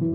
O 0.00 0.06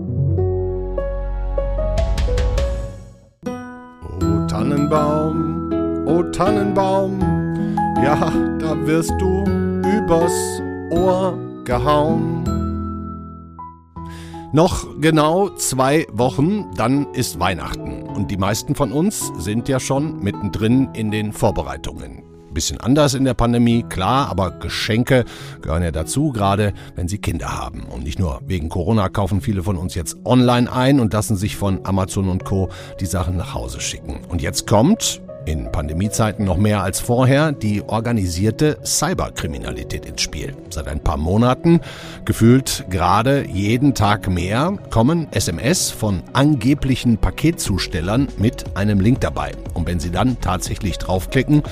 Tannenbaum, 4.48 5.70
o 6.06 6.24
Tannenbaum, 6.32 7.20
ja, 8.02 8.32
da 8.58 8.76
wirst 8.84 9.12
du 9.20 9.44
übers 9.84 10.32
Ohr 10.90 11.38
gehauen. 11.64 12.42
Noch 14.52 14.86
genau 15.00 15.50
zwei 15.50 16.08
Wochen, 16.12 16.64
dann 16.74 17.06
ist 17.12 17.38
Weihnachten. 17.38 18.02
Und 18.02 18.32
die 18.32 18.38
meisten 18.38 18.74
von 18.74 18.90
uns 18.90 19.30
sind 19.38 19.68
ja 19.68 19.78
schon 19.78 20.18
mittendrin 20.18 20.88
in 20.94 21.12
den 21.12 21.32
Vorbereitungen. 21.32 22.25
Bisschen 22.56 22.80
anders 22.80 23.12
in 23.12 23.26
der 23.26 23.34
Pandemie, 23.34 23.82
klar, 23.82 24.30
aber 24.30 24.50
Geschenke 24.50 25.26
gehören 25.60 25.82
ja 25.82 25.90
dazu, 25.90 26.32
gerade 26.32 26.72
wenn 26.94 27.06
Sie 27.06 27.18
Kinder 27.18 27.54
haben. 27.54 27.82
Und 27.82 28.02
nicht 28.02 28.18
nur 28.18 28.40
wegen 28.46 28.70
Corona 28.70 29.10
kaufen 29.10 29.42
viele 29.42 29.62
von 29.62 29.76
uns 29.76 29.94
jetzt 29.94 30.16
online 30.24 30.72
ein 30.72 30.98
und 30.98 31.12
lassen 31.12 31.36
sich 31.36 31.54
von 31.54 31.80
Amazon 31.84 32.30
und 32.30 32.46
Co. 32.46 32.70
die 32.98 33.04
Sachen 33.04 33.36
nach 33.36 33.52
Hause 33.52 33.82
schicken. 33.82 34.20
Und 34.30 34.40
jetzt 34.40 34.66
kommt, 34.66 35.20
in 35.44 35.70
Pandemiezeiten 35.70 36.44
noch 36.44 36.56
mehr 36.56 36.82
als 36.82 36.98
vorher 36.98 37.52
die 37.52 37.82
organisierte 37.82 38.78
Cyberkriminalität 38.84 40.06
ins 40.06 40.22
Spiel. 40.22 40.54
Seit 40.70 40.88
ein 40.88 41.00
paar 41.00 41.16
Monaten, 41.16 41.80
gefühlt 42.24 42.86
gerade 42.90 43.46
jeden 43.46 43.94
Tag 43.94 44.28
mehr, 44.28 44.78
kommen 44.90 45.28
SMS 45.30 45.90
von 45.90 46.22
angeblichen 46.32 47.18
Paketzustellern 47.18 48.28
mit 48.38 48.76
einem 48.76 49.00
Link 49.00 49.20
dabei. 49.20 49.52
Und 49.74 49.86
wenn 49.86 50.00
Sie 50.00 50.10
dann 50.10 50.40
tatsächlich 50.40 50.98
draufklicken, 50.98 51.62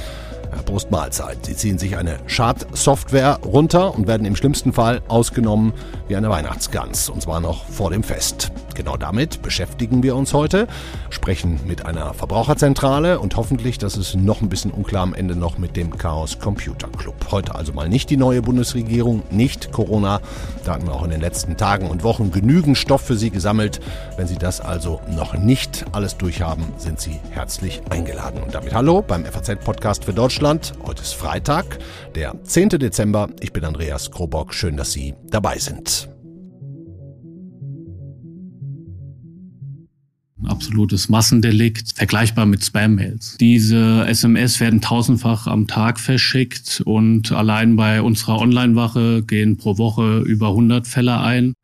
Prost 0.62 0.90
Mahlzeit. 0.90 1.44
Sie 1.44 1.56
ziehen 1.56 1.78
sich 1.78 1.96
eine 1.96 2.18
Schadsoftware 2.26 3.40
runter 3.44 3.94
und 3.94 4.06
werden 4.06 4.26
im 4.26 4.36
schlimmsten 4.36 4.72
Fall 4.72 5.02
ausgenommen 5.08 5.72
wie 6.08 6.16
eine 6.16 6.30
Weihnachtsgans. 6.30 7.08
Und 7.08 7.22
zwar 7.22 7.40
noch 7.40 7.64
vor 7.66 7.90
dem 7.90 8.02
Fest. 8.02 8.52
Genau 8.74 8.96
damit 8.96 9.40
beschäftigen 9.42 10.02
wir 10.02 10.16
uns 10.16 10.34
heute, 10.34 10.66
sprechen 11.10 11.60
mit 11.66 11.86
einer 11.86 12.12
Verbraucherzentrale 12.12 13.20
und 13.20 13.36
hoffentlich, 13.36 13.78
das 13.78 13.96
ist 13.96 14.16
noch 14.16 14.42
ein 14.42 14.48
bisschen 14.48 14.72
unklar 14.72 15.04
am 15.04 15.14
Ende 15.14 15.36
noch 15.36 15.58
mit 15.58 15.76
dem 15.76 15.96
Chaos 15.96 16.38
Computer 16.40 16.88
Club. 16.88 17.14
Heute 17.30 17.54
also 17.54 17.72
mal 17.72 17.88
nicht 17.88 18.10
die 18.10 18.16
neue 18.16 18.42
Bundesregierung, 18.42 19.22
nicht 19.30 19.70
Corona. 19.70 20.20
Da 20.64 20.74
hatten 20.74 20.86
wir 20.86 20.94
auch 20.94 21.04
in 21.04 21.10
den 21.10 21.20
letzten 21.20 21.56
Tagen 21.56 21.88
und 21.88 22.02
Wochen 22.02 22.32
genügend 22.32 22.76
Stoff 22.76 23.02
für 23.02 23.16
Sie 23.16 23.30
gesammelt. 23.30 23.80
Wenn 24.16 24.26
Sie 24.26 24.38
das 24.38 24.60
also 24.60 25.00
noch 25.08 25.34
nicht 25.34 25.84
alles 25.92 26.16
durchhaben, 26.16 26.64
sind 26.76 27.00
Sie 27.00 27.20
herzlich 27.30 27.80
eingeladen. 27.90 28.42
Und 28.42 28.54
damit 28.54 28.74
hallo 28.74 29.02
beim 29.02 29.24
FAZ-Podcast 29.24 30.04
für 30.04 30.12
Deutschland. 30.12 30.43
Heute 30.44 31.00
ist 31.00 31.14
Freitag, 31.14 31.78
der 32.14 32.38
10. 32.44 32.68
Dezember. 32.68 33.30
Ich 33.40 33.54
bin 33.54 33.64
Andreas 33.64 34.10
Krobock. 34.10 34.52
Schön, 34.52 34.76
dass 34.76 34.92
Sie 34.92 35.14
dabei 35.30 35.56
sind. 35.56 36.10
Ein 40.38 40.46
absolutes 40.46 41.08
Massendelikt, 41.08 41.94
vergleichbar 41.94 42.44
mit 42.44 42.62
Spam-Mails. 42.62 43.38
Diese 43.40 44.04
SMS 44.06 44.60
werden 44.60 44.82
tausendfach 44.82 45.46
am 45.46 45.66
Tag 45.66 45.98
verschickt 45.98 46.82
und 46.84 47.32
allein 47.32 47.76
bei 47.76 48.02
unserer 48.02 48.38
Online-Wache 48.38 49.22
gehen 49.22 49.56
pro 49.56 49.78
Woche 49.78 50.18
über 50.26 50.48
100 50.48 50.86
Fälle 50.86 51.20
ein. 51.20 51.54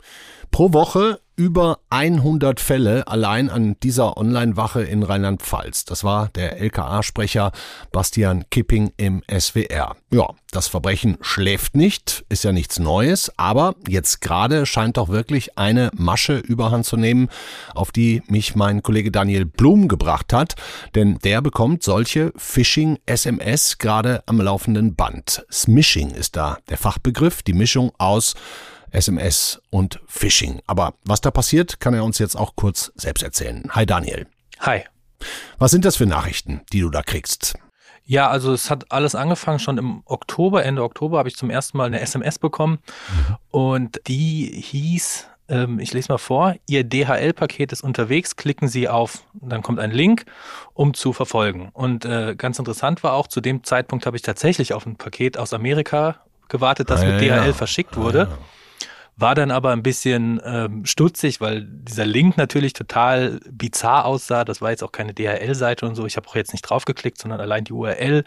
Pro 0.50 0.72
Woche 0.72 1.20
über 1.40 1.78
100 1.88 2.60
Fälle 2.60 3.08
allein 3.08 3.48
an 3.48 3.74
dieser 3.82 4.18
Online-Wache 4.18 4.82
in 4.82 5.02
Rheinland-Pfalz. 5.02 5.86
Das 5.86 6.04
war 6.04 6.28
der 6.34 6.60
LKA-Sprecher 6.60 7.52
Bastian 7.92 8.44
Kipping 8.50 8.92
im 8.98 9.22
SWR. 9.26 9.96
Ja, 10.10 10.34
das 10.50 10.68
Verbrechen 10.68 11.16
schläft 11.22 11.74
nicht, 11.74 12.26
ist 12.28 12.44
ja 12.44 12.52
nichts 12.52 12.78
Neues, 12.78 13.32
aber 13.38 13.74
jetzt 13.88 14.20
gerade 14.20 14.66
scheint 14.66 14.98
doch 14.98 15.08
wirklich 15.08 15.56
eine 15.56 15.90
Masche 15.94 16.36
überhand 16.36 16.84
zu 16.84 16.98
nehmen, 16.98 17.30
auf 17.74 17.90
die 17.90 18.22
mich 18.26 18.54
mein 18.54 18.82
Kollege 18.82 19.10
Daniel 19.10 19.46
Blum 19.46 19.88
gebracht 19.88 20.34
hat, 20.34 20.56
denn 20.94 21.20
der 21.24 21.40
bekommt 21.40 21.82
solche 21.82 22.34
Phishing-SMS 22.36 23.78
gerade 23.78 24.22
am 24.26 24.42
laufenden 24.42 24.94
Band. 24.94 25.46
Smishing 25.50 26.10
ist 26.10 26.36
da 26.36 26.58
der 26.68 26.76
Fachbegriff, 26.76 27.42
die 27.42 27.54
Mischung 27.54 27.92
aus 27.96 28.34
SMS 28.92 29.60
und 29.70 30.00
Phishing. 30.06 30.60
Aber 30.66 30.94
was 31.04 31.20
da 31.20 31.30
passiert, 31.30 31.80
kann 31.80 31.94
er 31.94 32.04
uns 32.04 32.18
jetzt 32.18 32.36
auch 32.36 32.56
kurz 32.56 32.92
selbst 32.94 33.22
erzählen. 33.22 33.64
Hi 33.70 33.86
Daniel. 33.86 34.26
Hi. 34.60 34.82
Was 35.58 35.70
sind 35.70 35.84
das 35.84 35.96
für 35.96 36.06
Nachrichten, 36.06 36.62
die 36.72 36.80
du 36.80 36.90
da 36.90 37.02
kriegst? 37.02 37.54
Ja, 38.04 38.28
also 38.28 38.52
es 38.52 38.70
hat 38.70 38.90
alles 38.90 39.14
angefangen 39.14 39.58
schon 39.58 39.78
im 39.78 40.02
Oktober, 40.04 40.64
Ende 40.64 40.82
Oktober 40.82 41.18
habe 41.18 41.28
ich 41.28 41.36
zum 41.36 41.50
ersten 41.50 41.78
Mal 41.78 41.84
eine 41.84 42.00
SMS 42.00 42.38
bekommen 42.38 42.80
und 43.50 44.00
die 44.08 44.46
hieß, 44.46 45.28
ähm, 45.48 45.78
ich 45.78 45.92
lese 45.92 46.10
mal 46.10 46.18
vor, 46.18 46.56
Ihr 46.66 46.82
DHL-Paket 46.82 47.70
ist 47.70 47.84
unterwegs, 47.84 48.34
klicken 48.34 48.66
Sie 48.66 48.88
auf, 48.88 49.22
dann 49.34 49.62
kommt 49.62 49.78
ein 49.78 49.92
Link, 49.92 50.24
um 50.74 50.94
zu 50.94 51.12
verfolgen. 51.12 51.68
Und 51.72 52.04
äh, 52.04 52.34
ganz 52.36 52.58
interessant 52.58 53.04
war 53.04 53.12
auch, 53.12 53.28
zu 53.28 53.40
dem 53.40 53.62
Zeitpunkt 53.62 54.06
habe 54.06 54.16
ich 54.16 54.22
tatsächlich 54.22 54.72
auf 54.72 54.86
ein 54.86 54.96
Paket 54.96 55.38
aus 55.38 55.52
Amerika 55.52 56.16
gewartet, 56.48 56.90
das 56.90 57.02
ah, 57.02 57.04
mit 57.04 57.22
ja, 57.22 57.36
DHL 57.38 57.48
ja. 57.48 57.52
verschickt 57.52 57.96
wurde. 57.96 58.22
Ah, 58.22 58.30
ja 58.30 58.38
war 59.20 59.34
dann 59.34 59.50
aber 59.50 59.70
ein 59.70 59.82
bisschen 59.82 60.40
ähm, 60.44 60.84
stutzig, 60.86 61.40
weil 61.40 61.66
dieser 61.66 62.06
Link 62.06 62.36
natürlich 62.36 62.72
total 62.72 63.40
bizarr 63.50 64.04
aussah. 64.06 64.44
Das 64.44 64.60
war 64.60 64.70
jetzt 64.70 64.82
auch 64.82 64.92
keine 64.92 65.12
DHL-Seite 65.12 65.86
und 65.86 65.94
so. 65.94 66.06
Ich 66.06 66.16
habe 66.16 66.28
auch 66.28 66.34
jetzt 66.34 66.52
nicht 66.52 66.62
draufgeklickt, 66.62 67.18
sondern 67.18 67.40
allein 67.40 67.64
die 67.64 67.72
URL 67.72 68.24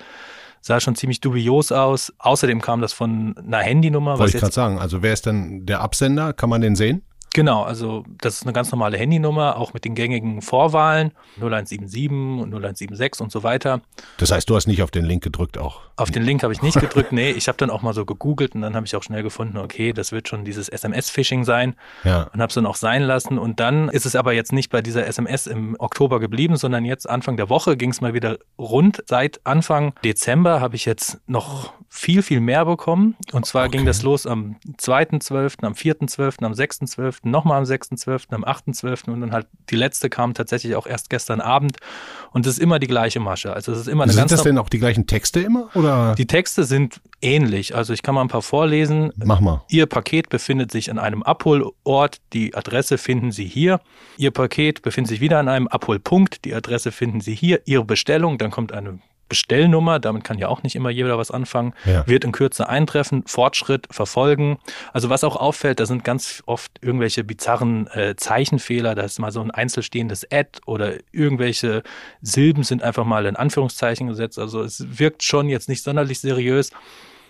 sah 0.62 0.80
schon 0.80 0.96
ziemlich 0.96 1.20
dubios 1.20 1.72
aus. 1.72 2.14
Außerdem 2.20 2.62
kam 2.62 2.82
das 2.82 2.94
von 2.94 3.36
einer 3.38 3.60
Handynummer. 3.60 4.18
Wollte 4.20 4.38
ich 4.38 4.42
gerade 4.42 4.54
sagen. 4.54 4.80
Also 4.80 5.02
wer 5.02 5.14
ist 5.14 5.26
denn 5.26 5.66
der 5.66 5.82
Absender? 5.82 6.32
Kann 6.34 6.50
man 6.50 6.62
den 6.62 6.76
sehen? 6.76 7.02
Genau, 7.34 7.64
also 7.64 8.04
das 8.22 8.36
ist 8.36 8.44
eine 8.44 8.54
ganz 8.54 8.72
normale 8.72 8.96
Handynummer, 8.98 9.58
auch 9.58 9.74
mit 9.74 9.86
den 9.86 9.96
gängigen 9.96 10.44
Vorwahlen 10.44 11.12
0177 11.38 12.12
und 12.12 12.54
0176 12.54 13.22
und 13.22 13.32
so 13.32 13.42
weiter. 13.42 13.82
Das 14.18 14.32
heißt, 14.32 14.48
du 14.50 14.56
hast 14.56 14.68
nicht 14.68 14.84
auf 14.84 14.92
den 14.92 15.04
Link 15.04 15.24
gedrückt 15.24 15.58
auch? 15.58 15.82
Auf 15.96 16.12
den 16.12 16.22
Link 16.22 16.44
habe 16.44 16.54
ich 16.54 16.62
nicht 16.62 16.80
gedrückt, 16.80 17.12
nee. 17.12 17.32
Ich 17.32 17.48
habe 17.48 17.58
dann 17.58 17.72
auch 17.72 17.82
mal 17.82 17.94
so 17.94 18.06
gegoogelt 18.06 18.54
und 18.54 18.62
dann 18.62 18.76
habe 18.76 18.86
ich 18.86 18.96
auch 18.96 19.02
schnell 19.02 19.24
gefunden, 19.24 19.58
okay, 19.58 19.94
das 19.94 20.12
wird 20.12 20.28
schon 20.28 20.46
dieses 20.46 20.70
SMS-Phishing 20.70 21.44
sein 21.44 21.76
ja. 22.04 22.30
und 22.34 22.40
habe 22.40 22.50
es 22.50 22.56
dann 22.56 22.68
auch 22.68 22.76
sein 22.76 23.02
lassen. 23.02 23.40
Und 23.40 23.60
dann 23.60 23.90
ist 23.90 24.06
es 24.06 24.16
aber 24.16 24.34
jetzt 24.34 24.54
nicht 24.54 24.70
bei 24.70 24.82
dieser 24.82 25.08
SMS 25.08 25.48
im 25.48 25.76
Oktober 25.80 26.20
geblieben, 26.20 26.56
sondern 26.56 26.86
jetzt 26.86 27.10
Anfang 27.10 27.36
der 27.38 27.50
Woche 27.50 27.78
ging 27.78 27.90
es 27.90 28.00
mal 28.00 28.14
wieder 28.14 28.38
rund. 28.60 29.04
Seit 29.08 29.42
Anfang 29.44 29.94
Dezember 30.04 30.62
habe 30.62 30.76
ich 30.76 30.86
jetzt 30.86 31.20
noch 31.26 31.74
viel, 31.96 32.24
viel 32.24 32.40
mehr 32.40 32.66
bekommen. 32.66 33.16
Und 33.34 33.46
zwar 33.46 33.68
okay. 33.68 33.78
ging 33.78 33.86
das 33.86 34.02
los 34.02 34.26
am 34.26 34.56
2.12., 34.80 35.64
am 35.64 35.74
4.12., 35.74 36.44
am 36.44 36.52
6.12., 36.52 37.20
nochmal 37.30 37.60
am 37.60 37.66
6.12., 37.66 38.34
am 38.34 38.44
8.12. 38.44 39.12
und 39.12 39.22
dann 39.22 39.32
halt 39.32 39.46
die 39.70 39.76
letzte 39.76 40.10
kam 40.10 40.34
tatsächlich 40.34 40.76
auch 40.76 40.88
erst 40.88 41.12
gestern 41.12 41.40
Abend. 41.40 41.78
Und 42.32 42.48
es 42.48 42.54
ist 42.54 42.60
immer 42.60 42.80
die 42.80 42.88
gleiche 42.88 43.20
Masche. 43.20 43.54
Also 43.54 43.72
es 43.72 43.82
ist 43.82 43.88
immer 43.88 44.06
eine 44.06 44.14
Sind 44.14 44.32
das 44.32 44.42
denn 44.42 44.58
auch 44.58 44.70
die 44.70 44.80
gleichen 44.80 45.06
Texte 45.06 45.42
immer? 45.42 45.70
Oder? 45.76 46.16
Die 46.16 46.26
Texte 46.26 46.64
sind 46.64 47.00
ähnlich. 47.22 47.76
Also 47.76 47.94
ich 47.94 48.02
kann 48.02 48.16
mal 48.16 48.22
ein 48.22 48.28
paar 48.28 48.42
vorlesen. 48.42 49.14
Mach 49.24 49.40
mal. 49.40 49.64
Ihr 49.70 49.86
Paket 49.86 50.30
befindet 50.30 50.72
sich 50.72 50.90
an 50.90 50.98
einem 50.98 51.22
Abholort. 51.22 52.18
Die 52.34 52.56
Adresse 52.56 52.98
finden 52.98 53.32
Sie 53.32 53.46
hier. 53.46 53.80
Ihr 54.18 54.32
Paket 54.32 54.82
befindet 54.82 55.10
sich 55.10 55.22
wieder 55.22 55.38
an 55.38 55.48
einem 55.48 55.68
Abholpunkt. 55.68 56.44
Die 56.44 56.56
Adresse 56.56 56.92
finden 56.92 57.22
Sie 57.22 57.36
hier. 57.36 57.62
Ihre 57.66 57.86
Bestellung, 57.86 58.40
dann 58.40 58.50
kommt 58.50 58.72
eine 58.72 58.98
Bestellnummer, 59.34 59.98
damit 59.98 60.24
kann 60.24 60.38
ja 60.38 60.48
auch 60.48 60.62
nicht 60.62 60.76
immer 60.76 60.92
jeder 60.92 61.18
was 61.18 61.32
anfangen, 61.32 61.74
ja. 61.86 62.06
wird 62.06 62.24
in 62.24 62.32
Kürze 62.32 62.70
eintreffen, 62.70 63.24
Fortschritt 63.26 63.88
verfolgen. 63.90 64.60
Also 64.92 65.10
was 65.10 65.24
auch 65.24 65.36
auffällt, 65.36 65.80
da 65.80 65.88
sind 65.88 66.04
ganz 66.04 66.44
oft 66.46 66.72
irgendwelche 66.82 67.24
bizarren 67.24 67.88
äh, 67.88 68.16
Zeichenfehler, 68.16 68.94
da 68.94 69.02
ist 69.02 69.18
mal 69.18 69.32
so 69.32 69.42
ein 69.42 69.50
einzelstehendes 69.50 70.32
Ad 70.32 70.60
oder 70.68 70.98
irgendwelche 71.12 71.82
Silben 72.22 72.62
sind 72.62 72.84
einfach 72.84 73.06
mal 73.06 73.26
in 73.26 73.36
Anführungszeichen 73.36 74.06
gesetzt. 74.06 74.38
Also 74.38 74.62
es 74.62 74.86
wirkt 75.00 75.24
schon 75.24 75.50
jetzt 75.50 75.68
nicht 75.68 75.82
sonderlich 75.82 76.20
seriös. 76.20 76.70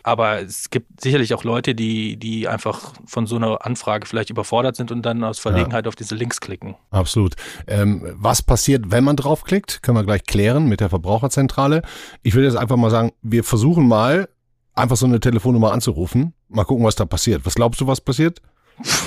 Aber 0.03 0.41
es 0.41 0.69
gibt 0.69 1.01
sicherlich 1.01 1.33
auch 1.33 1.45
Leute, 1.45 1.75
die, 1.75 2.17
die 2.17 2.47
einfach 2.47 2.93
von 3.05 3.25
so 3.25 3.37
einer 3.37 3.65
Anfrage 3.65 4.05
vielleicht 4.05 4.29
überfordert 4.29 4.75
sind 4.75 4.91
und 4.91 5.01
dann 5.01 5.23
aus 5.23 5.39
Verlegenheit 5.39 5.85
ja. 5.85 5.89
auf 5.89 5.95
diese 5.95 6.13
Links 6.13 6.41
klicken. 6.41 6.75
Absolut. 6.91 7.35
Ähm, 7.67 8.13
was 8.15 8.41
passiert, 8.41 8.91
wenn 8.91 9.05
man 9.05 9.15
draufklickt? 9.15 9.81
Können 9.81 9.97
wir 9.97 10.03
gleich 10.03 10.25
klären 10.25 10.67
mit 10.67 10.81
der 10.81 10.89
Verbraucherzentrale. 10.89 11.81
Ich 12.21 12.33
würde 12.33 12.47
jetzt 12.47 12.57
einfach 12.57 12.75
mal 12.75 12.91
sagen, 12.91 13.13
wir 13.21 13.43
versuchen 13.43 13.87
mal, 13.87 14.27
einfach 14.75 14.97
so 14.97 15.05
eine 15.05 15.19
Telefonnummer 15.19 15.71
anzurufen. 15.71 16.33
Mal 16.49 16.65
gucken, 16.65 16.83
was 16.83 16.95
da 16.95 17.05
passiert. 17.05 17.45
Was 17.45 17.55
glaubst 17.55 17.79
du, 17.79 17.87
was 17.87 18.01
passiert? 18.01 18.41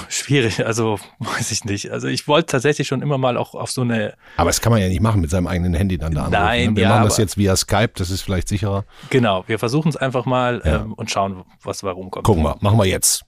Schwierig, 0.09 0.65
also 0.65 0.99
weiß 1.19 1.51
ich 1.51 1.65
nicht. 1.65 1.91
Also 1.91 2.09
ich 2.09 2.29
wollte 2.29 2.47
tatsächlich 2.47 2.87
schon 2.87 3.03
immer 3.03 3.19
mal 3.19 3.37
auch 3.37 3.55
auf 3.55 3.71
so 3.71 3.83
eine. 3.83 4.15
Aber 4.37 4.49
das 4.49 4.61
kann 4.61 4.73
man 4.73 4.81
ja 4.81 4.89
nicht 4.89 5.01
machen 5.01 5.21
mit 5.21 5.31
seinem 5.31 5.47
eigenen 5.47 5.75
Handy 5.75 5.99
dann 5.99 6.15
da 6.15 6.27
anrufen. 6.27 6.41
Ne? 6.41 6.47
Nein, 6.47 6.71
ne? 6.71 6.77
wir 6.77 6.83
ja, 6.85 6.89
machen 6.91 7.05
das 7.05 7.19
jetzt 7.19 7.37
via 7.37 7.57
Skype, 7.57 7.93
das 7.97 8.11
ist 8.11 8.23
vielleicht 8.23 8.49
sicherer. 8.49 8.85
Genau, 9.11 9.45
wir 9.47 9.59
versuchen 9.59 9.89
es 9.89 9.97
einfach 9.97 10.25
mal 10.25 10.63
ja. 10.65 10.83
ähm, 10.83 10.93
und 10.95 11.11
schauen, 11.11 11.45
was 11.63 11.81
da 11.81 11.91
rumkommt. 11.91 12.25
Gucken 12.25 12.43
wir, 12.43 12.57
machen 12.61 12.79
wir 12.79 12.87
jetzt. 12.87 13.25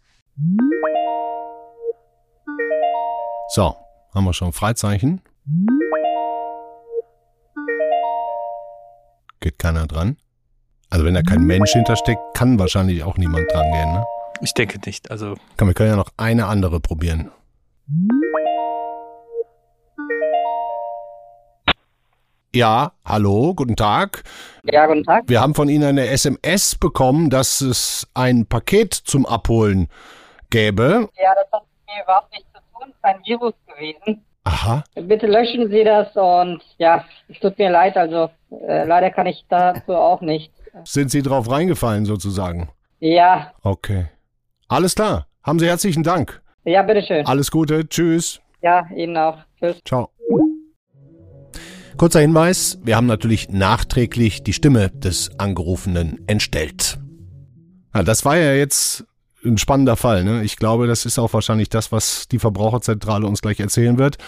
So, 3.54 3.74
haben 4.14 4.24
wir 4.24 4.32
schon 4.32 4.52
Freizeichen. 4.52 5.20
Geht 9.40 9.58
keiner 9.58 9.86
dran. 9.86 10.16
Also 10.90 11.04
wenn 11.04 11.14
da 11.14 11.22
kein 11.22 11.42
Mensch 11.42 11.72
hintersteckt, 11.72 12.20
kann 12.34 12.58
wahrscheinlich 12.58 13.02
auch 13.04 13.16
niemand 13.16 13.50
dran 13.52 13.70
gehen, 13.72 13.92
ne? 13.92 14.06
Ich 14.40 14.54
denke 14.54 14.78
nicht. 14.86 15.10
Also. 15.10 15.34
Komm, 15.56 15.68
wir 15.68 15.74
können 15.74 15.90
ja 15.90 15.96
noch 15.96 16.10
eine 16.16 16.46
andere 16.46 16.80
probieren. 16.80 17.30
Ja, 22.54 22.92
hallo, 23.04 23.54
guten 23.54 23.76
Tag. 23.76 24.22
Ja, 24.64 24.86
guten 24.86 25.04
Tag. 25.04 25.24
Wir 25.26 25.40
haben 25.40 25.54
von 25.54 25.68
Ihnen 25.68 25.84
eine 25.84 26.06
SMS 26.08 26.76
bekommen, 26.76 27.30
dass 27.30 27.60
es 27.60 28.08
ein 28.14 28.46
Paket 28.46 28.94
zum 28.94 29.26
Abholen 29.26 29.88
gäbe. 30.50 31.08
Ja, 31.20 31.34
das 31.34 31.52
hat 31.52 31.62
mit 31.62 31.94
mir 31.94 32.02
überhaupt 32.04 32.32
nichts 32.32 32.48
zu 32.52 32.58
tun. 32.72 32.88
Es 32.88 32.94
ist 32.94 33.04
ein 33.04 33.20
Virus 33.24 33.54
gewesen. 33.66 34.24
Aha. 34.44 34.82
Bitte 34.94 35.26
löschen 35.26 35.70
Sie 35.70 35.84
das 35.84 36.08
und 36.16 36.62
ja, 36.78 37.04
es 37.28 37.38
tut 37.38 37.58
mir 37.58 37.70
leid, 37.70 37.98
also 37.98 38.30
äh, 38.50 38.84
leider 38.84 39.10
kann 39.10 39.26
ich 39.26 39.44
dazu 39.50 39.92
auch 39.94 40.22
nicht. 40.22 40.50
Sind 40.84 41.10
Sie 41.10 41.20
drauf 41.20 41.50
reingefallen 41.50 42.06
sozusagen? 42.06 42.70
Ja. 42.98 43.52
Okay. 43.62 44.06
Alles 44.68 44.94
klar. 44.94 45.26
Haben 45.42 45.58
Sie 45.58 45.66
herzlichen 45.66 46.02
Dank. 46.02 46.42
ja, 46.64 46.82
bitteschön. 46.82 47.24
Alles 47.26 47.50
Gute. 47.50 47.88
Tschüss. 47.88 48.40
Ja, 48.62 48.86
Ihnen 48.94 49.16
auch. 49.16 49.38
Tschüss. 49.58 49.80
Ciao. 49.84 50.10
Kurzer 51.96 52.20
Hinweis, 52.20 52.78
wir 52.84 52.94
haben 52.94 53.06
natürlich 53.06 53.48
nachträglich 53.48 54.42
die 54.44 54.52
Stimme 54.52 54.90
des 54.90 55.30
Angerufenen 55.38 56.20
entstellt. 56.28 56.98
Ja, 57.94 58.02
das 58.04 58.24
war 58.24 58.36
ja 58.36 58.52
jetzt 58.52 59.04
ein 59.48 59.58
spannender 59.58 59.96
Fall. 59.96 60.24
Ne? 60.24 60.44
Ich 60.44 60.56
glaube, 60.56 60.86
das 60.86 61.04
ist 61.04 61.18
auch 61.18 61.32
wahrscheinlich 61.32 61.68
das, 61.68 61.92
was 61.92 62.28
die 62.28 62.38
Verbraucherzentrale 62.38 63.26
uns 63.26 63.42
gleich 63.42 63.60
erzählen 63.60 63.98
wird, 63.98 64.18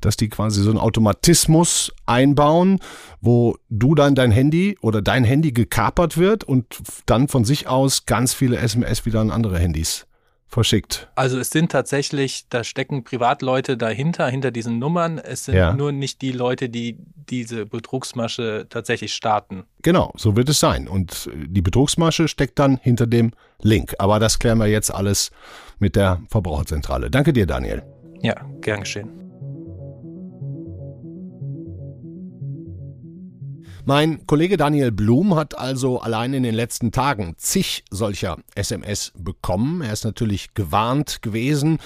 dass 0.00 0.16
die 0.16 0.28
quasi 0.28 0.62
so 0.62 0.70
einen 0.70 0.78
Automatismus 0.78 1.92
einbauen, 2.06 2.80
wo 3.20 3.56
du 3.68 3.94
dann 3.94 4.14
dein 4.14 4.30
Handy 4.30 4.76
oder 4.80 5.02
dein 5.02 5.24
Handy 5.24 5.52
gekapert 5.52 6.16
wird 6.16 6.44
und 6.44 6.66
dann 7.06 7.28
von 7.28 7.44
sich 7.44 7.68
aus 7.68 8.06
ganz 8.06 8.34
viele 8.34 8.58
SMS 8.58 9.06
wieder 9.06 9.20
an 9.20 9.30
andere 9.30 9.58
Handys 9.58 10.06
verschickt. 10.50 11.08
Also 11.14 11.38
es 11.38 11.50
sind 11.50 11.70
tatsächlich, 11.72 12.46
da 12.48 12.64
stecken 12.64 13.04
Privatleute 13.04 13.76
dahinter, 13.76 14.28
hinter 14.28 14.50
diesen 14.50 14.78
Nummern. 14.78 15.18
Es 15.18 15.44
sind 15.44 15.54
Ja. 15.54 15.72
nur 15.72 15.92
nicht 15.92 16.20
die 16.22 16.32
Leute, 16.32 16.68
die 16.68 16.98
diese 17.30 17.66
Betrugsmasche 17.66 18.66
tatsächlich 18.68 19.14
starten. 19.14 19.64
Genau, 19.82 20.12
so 20.16 20.36
wird 20.36 20.48
es 20.48 20.58
sein. 20.60 20.88
Und 20.88 21.30
äh, 21.32 21.46
die 21.46 21.62
Betrugsmasche 21.62 22.26
steckt 22.28 22.58
dann 22.58 22.76
hinter 22.78 23.06
dem 23.06 23.30
Link. 23.62 23.94
Aber 23.98 24.18
das 24.18 24.38
klären 24.38 24.58
wir 24.58 24.66
jetzt 24.66 24.92
alles 24.92 25.30
mit 25.78 25.94
der 25.96 26.20
Verbraucherzentrale. 26.28 27.10
Danke 27.10 27.32
dir, 27.32 27.46
Daniel. 27.46 27.82
Ja, 28.20 28.34
gern 28.60 28.80
geschehen. 28.80 29.29
Mein 33.86 34.26
Kollege 34.26 34.58
Daniel 34.58 34.92
Blum 34.92 35.34
hat 35.34 35.58
also 35.58 36.00
allein 36.00 36.34
in 36.34 36.42
den 36.42 36.54
letzten 36.54 36.92
Tagen 36.92 37.34
zig 37.38 37.84
solcher 37.90 38.36
SMS 38.54 39.12
bekommen. 39.16 39.80
Er 39.80 39.92
ist 39.92 40.04
natürlich 40.04 40.52
gewarnt 40.54 41.22
gewesen 41.22 41.78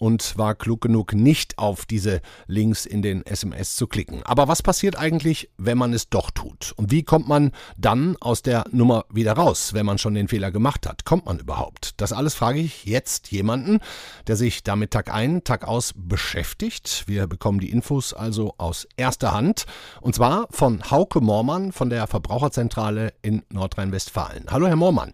und 0.00 0.36
war 0.38 0.54
klug 0.54 0.80
genug, 0.80 1.12
nicht 1.12 1.58
auf 1.58 1.84
diese 1.84 2.22
Links 2.46 2.86
in 2.86 3.02
den 3.02 3.24
SMS 3.24 3.76
zu 3.76 3.86
klicken. 3.86 4.22
Aber 4.24 4.48
was 4.48 4.62
passiert 4.62 4.96
eigentlich, 4.96 5.50
wenn 5.58 5.78
man 5.78 5.92
es 5.92 6.08
doch 6.08 6.30
tut? 6.30 6.72
Und 6.76 6.90
wie 6.90 7.02
kommt 7.02 7.28
man 7.28 7.52
dann 7.76 8.16
aus 8.20 8.42
der 8.42 8.64
Nummer 8.72 9.04
wieder 9.10 9.34
raus, 9.34 9.74
wenn 9.74 9.86
man 9.86 9.98
schon 9.98 10.14
den 10.14 10.28
Fehler 10.28 10.50
gemacht 10.50 10.88
hat? 10.88 11.04
Kommt 11.04 11.26
man 11.26 11.38
überhaupt? 11.38 12.00
Das 12.00 12.12
alles 12.12 12.34
frage 12.34 12.60
ich 12.60 12.86
jetzt 12.86 13.30
jemanden, 13.30 13.78
der 14.26 14.36
sich 14.36 14.62
damit 14.62 14.90
Tag 14.90 15.12
ein, 15.12 15.44
Tag 15.44 15.68
aus 15.68 15.92
beschäftigt. 15.94 17.04
Wir 17.06 17.26
bekommen 17.26 17.60
die 17.60 17.70
Infos 17.70 18.14
also 18.14 18.54
aus 18.56 18.88
erster 18.96 19.32
Hand. 19.32 19.66
Und 20.00 20.14
zwar 20.14 20.48
von 20.50 20.90
Hauke 20.90 21.20
Moormann 21.20 21.72
von 21.72 21.90
der 21.90 22.06
Verbraucherzentrale 22.06 23.12
in 23.20 23.42
Nordrhein-Westfalen. 23.50 24.46
Hallo, 24.50 24.66
Herr 24.66 24.76
Moormann. 24.76 25.12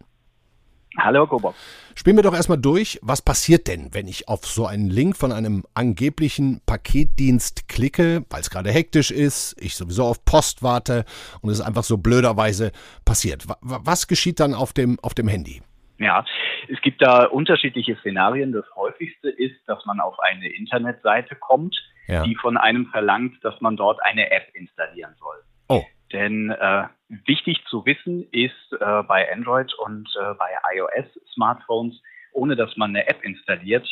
Hallo, 0.99 1.27
Kobock. 1.27 1.55
Spielen 1.95 2.17
wir 2.17 2.23
doch 2.23 2.35
erstmal 2.35 2.59
durch, 2.59 2.99
was 3.03 3.23
passiert 3.23 3.69
denn, 3.69 3.93
wenn 3.93 4.09
ich 4.09 4.29
auf 4.29 4.45
so 4.47 4.67
einen 4.67 4.89
Link 4.89 5.17
von 5.17 5.33
einem 5.33 5.65
angeblichen 5.75 6.61
Paketdienst 6.67 7.69
klicke, 7.69 8.25
weil 8.31 8.41
es 8.41 8.51
gerade 8.51 8.71
hektisch 8.71 9.11
ist, 9.11 9.57
ich 9.63 9.77
sowieso 9.77 10.05
auf 10.05 10.25
Post 10.25 10.63
warte 10.63 11.05
und 11.43 11.51
es 11.51 11.61
einfach 11.61 11.85
so 11.85 11.99
blöderweise 11.99 12.73
passiert. 13.05 13.49
Wa- 13.49 13.59
wa- 13.61 13.81
Was 13.85 14.07
geschieht 14.09 14.41
dann 14.41 14.55
auf 14.55 14.73
dem, 14.73 14.99
auf 15.03 15.15
dem 15.15 15.29
Handy? 15.29 15.63
Ja, 15.99 16.25
es 16.69 16.81
gibt 16.83 17.01
da 17.03 17.25
unterschiedliche 17.25 17.97
Szenarien. 17.97 18.53
Das 18.53 18.65
häufigste 18.75 19.31
ist, 19.31 19.57
dass 19.67 19.85
man 19.87 20.01
auf 20.01 20.19
eine 20.21 20.49
Internetseite 20.49 21.35
kommt, 21.37 21.75
Ja. 22.07 22.23
die 22.25 22.35
von 22.37 22.57
einem 22.57 22.87
verlangt, 22.87 23.43
dass 23.43 23.59
man 23.61 23.77
dort 23.77 23.99
eine 24.03 24.31
App 24.31 24.49
installieren 24.55 25.15
soll. 25.19 25.37
Oh. 25.69 25.83
Denn 26.13 26.51
äh, 26.51 26.85
wichtig 27.27 27.63
zu 27.69 27.85
wissen 27.85 28.27
ist 28.31 28.73
äh, 28.81 29.03
bei 29.03 29.33
Android 29.33 29.73
und 29.75 30.09
äh, 30.21 30.35
bei 30.35 30.51
iOS-Smartphones, 30.75 32.01
ohne 32.33 32.57
dass 32.57 32.77
man 32.77 32.91
eine 32.91 33.09
App 33.09 33.23
installiert, 33.25 33.87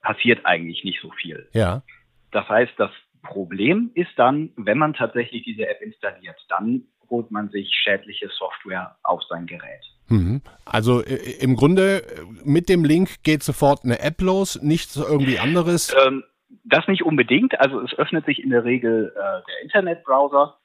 passiert 0.00 0.44
eigentlich 0.44 0.84
nicht 0.84 1.00
so 1.02 1.10
viel. 1.10 1.48
Ja. 1.52 1.82
Das 2.30 2.48
heißt, 2.48 2.72
das 2.76 2.90
Problem 3.22 3.90
ist 3.94 4.10
dann, 4.16 4.50
wenn 4.56 4.78
man 4.78 4.94
tatsächlich 4.94 5.44
diese 5.44 5.68
App 5.68 5.80
installiert, 5.82 6.36
dann 6.48 6.84
holt 7.10 7.30
man 7.30 7.48
sich 7.48 7.70
schädliche 7.74 8.28
Software 8.28 8.96
auf 9.02 9.22
sein 9.28 9.46
Gerät. 9.46 9.84
Mhm. 10.08 10.42
Also 10.64 11.02
äh, 11.02 11.38
im 11.40 11.56
Grunde 11.56 12.02
äh, 12.02 12.24
mit 12.44 12.68
dem 12.68 12.84
Link 12.84 13.22
geht 13.22 13.42
sofort 13.42 13.84
eine 13.84 14.00
App 14.00 14.20
los, 14.20 14.60
nichts 14.62 14.96
irgendwie 14.96 15.38
anderes. 15.38 15.94
Ähm, 16.06 16.24
das 16.64 16.86
nicht 16.88 17.02
unbedingt. 17.02 17.58
Also 17.60 17.80
es 17.80 17.94
öffnet 17.94 18.24
sich 18.26 18.42
in 18.42 18.50
der 18.50 18.64
Regel 18.64 19.12
äh, 19.14 19.20
der 19.20 19.62
Internetbrowser 19.62 20.56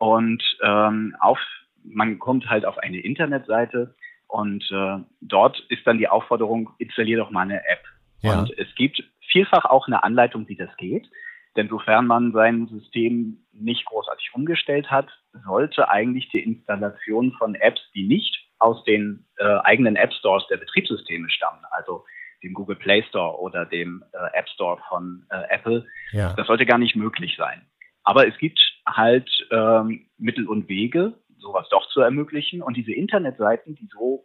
und 0.00 0.42
ähm, 0.62 1.14
auf, 1.20 1.38
man 1.84 2.18
kommt 2.18 2.48
halt 2.48 2.64
auf 2.64 2.78
eine 2.78 2.98
Internetseite 3.00 3.94
und 4.28 4.64
äh, 4.72 4.96
dort 5.20 5.60
ist 5.68 5.86
dann 5.86 5.98
die 5.98 6.08
Aufforderung, 6.08 6.70
installier 6.78 7.18
doch 7.18 7.30
mal 7.30 7.42
eine 7.42 7.58
App. 7.68 7.84
Ja. 8.22 8.40
Und 8.40 8.58
es 8.58 8.74
gibt 8.76 9.02
vielfach 9.30 9.66
auch 9.66 9.86
eine 9.86 10.02
Anleitung, 10.02 10.48
wie 10.48 10.56
das 10.56 10.74
geht. 10.78 11.06
Denn 11.56 11.68
sofern 11.68 12.06
man 12.06 12.32
sein 12.32 12.68
System 12.68 13.44
nicht 13.52 13.84
großartig 13.84 14.30
umgestellt 14.34 14.90
hat, 14.90 15.08
sollte 15.44 15.90
eigentlich 15.90 16.28
die 16.30 16.40
Installation 16.40 17.32
von 17.32 17.54
Apps, 17.56 17.80
die 17.94 18.06
nicht 18.06 18.48
aus 18.58 18.82
den 18.84 19.26
äh, 19.36 19.58
eigenen 19.64 19.96
App 19.96 20.12
Stores 20.12 20.46
der 20.48 20.58
Betriebssysteme 20.58 21.28
stammen, 21.28 21.62
also 21.72 22.04
dem 22.42 22.54
Google 22.54 22.76
Play 22.76 23.02
Store 23.08 23.38
oder 23.38 23.66
dem 23.66 24.02
äh, 24.12 24.38
App 24.38 24.48
Store 24.48 24.80
von 24.88 25.26
äh, 25.30 25.42
Apple, 25.54 25.84
Ja. 26.12 26.32
das 26.34 26.46
sollte 26.46 26.64
gar 26.66 26.78
nicht 26.78 26.94
möglich 26.96 27.34
sein. 27.36 27.66
Aber 28.04 28.26
es 28.26 28.36
gibt 28.38 28.58
halt 28.86 29.28
ähm, 29.50 30.06
Mittel 30.18 30.48
und 30.48 30.68
Wege, 30.68 31.14
sowas 31.38 31.68
doch 31.70 31.88
zu 31.88 32.00
ermöglichen. 32.00 32.62
Und 32.62 32.76
diese 32.76 32.92
Internetseiten, 32.92 33.74
die 33.74 33.88
so 33.92 34.24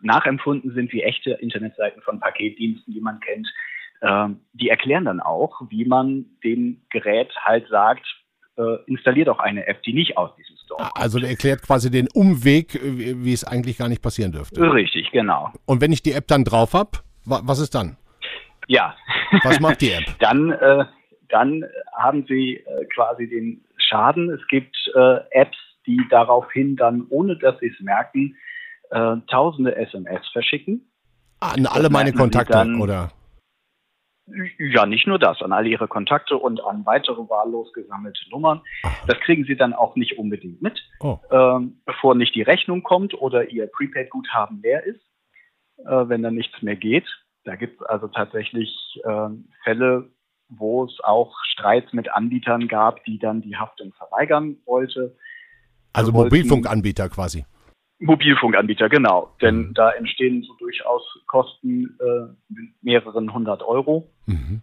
nachempfunden 0.00 0.72
sind 0.74 0.92
wie 0.92 1.02
echte 1.02 1.32
Internetseiten 1.32 2.02
von 2.02 2.20
Paketdiensten, 2.20 2.92
die 2.92 3.00
man 3.00 3.20
kennt, 3.20 3.48
ähm, 4.02 4.40
die 4.52 4.68
erklären 4.68 5.04
dann 5.04 5.20
auch, 5.20 5.62
wie 5.70 5.84
man 5.84 6.26
dem 6.42 6.82
Gerät 6.90 7.32
halt 7.44 7.68
sagt, 7.68 8.04
äh, 8.56 8.76
installier 8.86 9.24
doch 9.24 9.38
eine 9.38 9.66
App, 9.66 9.82
die 9.82 9.92
nicht 9.92 10.16
aus 10.16 10.34
diesem 10.36 10.56
Store 10.64 10.82
kommt. 10.82 10.96
Also 10.96 11.18
der 11.18 11.30
erklärt 11.30 11.62
quasi 11.62 11.90
den 11.90 12.08
Umweg, 12.12 12.74
äh, 12.74 12.98
wie 12.98 13.24
wie 13.24 13.32
es 13.32 13.44
eigentlich 13.44 13.78
gar 13.78 13.88
nicht 13.88 14.02
passieren 14.02 14.32
dürfte. 14.32 14.60
Richtig, 14.60 15.10
genau. 15.10 15.52
Und 15.66 15.80
wenn 15.80 15.92
ich 15.92 16.02
die 16.02 16.12
App 16.12 16.26
dann 16.28 16.44
drauf 16.44 16.74
habe, 16.74 16.90
was 17.24 17.58
ist 17.58 17.74
dann? 17.74 17.96
Ja. 18.68 18.94
Was 19.42 19.60
macht 19.60 19.80
die 19.80 19.90
App? 19.92 20.04
dann, 20.20 20.50
äh, 20.50 20.84
dann 21.28 21.64
haben 21.96 22.24
sie 22.26 22.56
äh, 22.56 22.84
quasi 22.94 23.28
den 23.28 23.64
Schaden. 23.76 24.30
Es 24.30 24.46
gibt 24.48 24.76
äh, 24.94 25.18
Apps, 25.30 25.56
die 25.86 26.00
daraufhin 26.10 26.76
dann, 26.76 27.06
ohne 27.10 27.36
dass 27.38 27.58
sie 27.60 27.68
es 27.68 27.80
merken, 27.80 28.36
äh, 28.90 29.16
tausende 29.28 29.76
SMS 29.76 30.26
verschicken. 30.32 30.90
An 31.40 31.66
alle 31.66 31.90
meine 31.90 32.12
Kontakte, 32.12 32.52
dann- 32.52 32.80
oder? 32.80 33.10
Ja, 34.58 34.86
nicht 34.86 35.06
nur 35.06 35.18
das, 35.18 35.42
an 35.42 35.52
alle 35.52 35.68
ihre 35.68 35.86
Kontakte 35.86 36.38
und 36.38 36.58
an 36.64 36.86
weitere 36.86 37.28
wahllos 37.28 37.70
gesammelte 37.74 38.20
Nummern. 38.30 38.62
Das 39.06 39.18
kriegen 39.20 39.44
sie 39.44 39.54
dann 39.54 39.74
auch 39.74 39.96
nicht 39.96 40.18
unbedingt 40.18 40.62
mit, 40.62 40.80
Oh. 41.00 41.18
ähm, 41.30 41.82
bevor 41.84 42.14
nicht 42.14 42.34
die 42.34 42.40
Rechnung 42.40 42.82
kommt 42.82 43.12
oder 43.12 43.50
ihr 43.50 43.66
Prepaid-Guthaben 43.66 44.62
leer 44.62 44.82
ist, 44.86 45.02
äh, 45.84 46.08
wenn 46.08 46.22
dann 46.22 46.36
nichts 46.36 46.62
mehr 46.62 46.76
geht. 46.76 47.04
Da 47.44 47.56
gibt 47.56 47.78
es 47.82 47.86
also 47.86 48.08
tatsächlich 48.08 48.98
ähm, 49.06 49.50
Fälle, 49.62 50.08
wo 50.58 50.84
es 50.84 50.98
auch 51.02 51.34
Streits 51.44 51.92
mit 51.92 52.12
Anbietern 52.12 52.68
gab, 52.68 53.04
die 53.04 53.18
dann 53.18 53.40
die 53.42 53.56
Haftung 53.56 53.92
verweigern 53.92 54.56
wollte. 54.64 55.16
Also 55.92 56.12
wollten- 56.12 56.34
Mobilfunkanbieter 56.34 57.08
quasi. 57.08 57.44
Mobilfunkanbieter, 58.00 58.88
genau. 58.88 59.30
Denn 59.40 59.68
Mhm. 59.68 59.74
da 59.74 59.90
entstehen 59.90 60.42
so 60.42 60.54
durchaus 60.58 61.02
Kosten 61.26 61.96
äh, 62.00 62.32
mit 62.48 62.70
mehreren 62.82 63.32
hundert 63.32 63.62
Euro. 63.62 64.08
Mhm. 64.26 64.62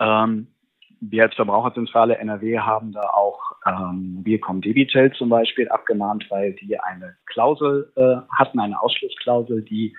Ähm, 0.00 0.48
wir 1.00 1.24
als 1.24 1.34
Verbraucherzentrale 1.34 2.16
NRW 2.18 2.58
haben 2.58 2.92
da 2.92 3.02
auch 3.10 3.40
ähm, 3.66 4.14
Mobilcom 4.14 4.60
Debitel 4.60 5.12
zum 5.12 5.28
Beispiel 5.28 5.68
abgemahnt, 5.68 6.26
weil 6.30 6.54
die 6.54 6.78
eine 6.80 7.16
Klausel 7.26 7.92
äh, 7.96 8.16
hatten, 8.34 8.58
eine 8.58 8.80
Ausschlussklausel, 8.80 9.62
die 9.62 9.96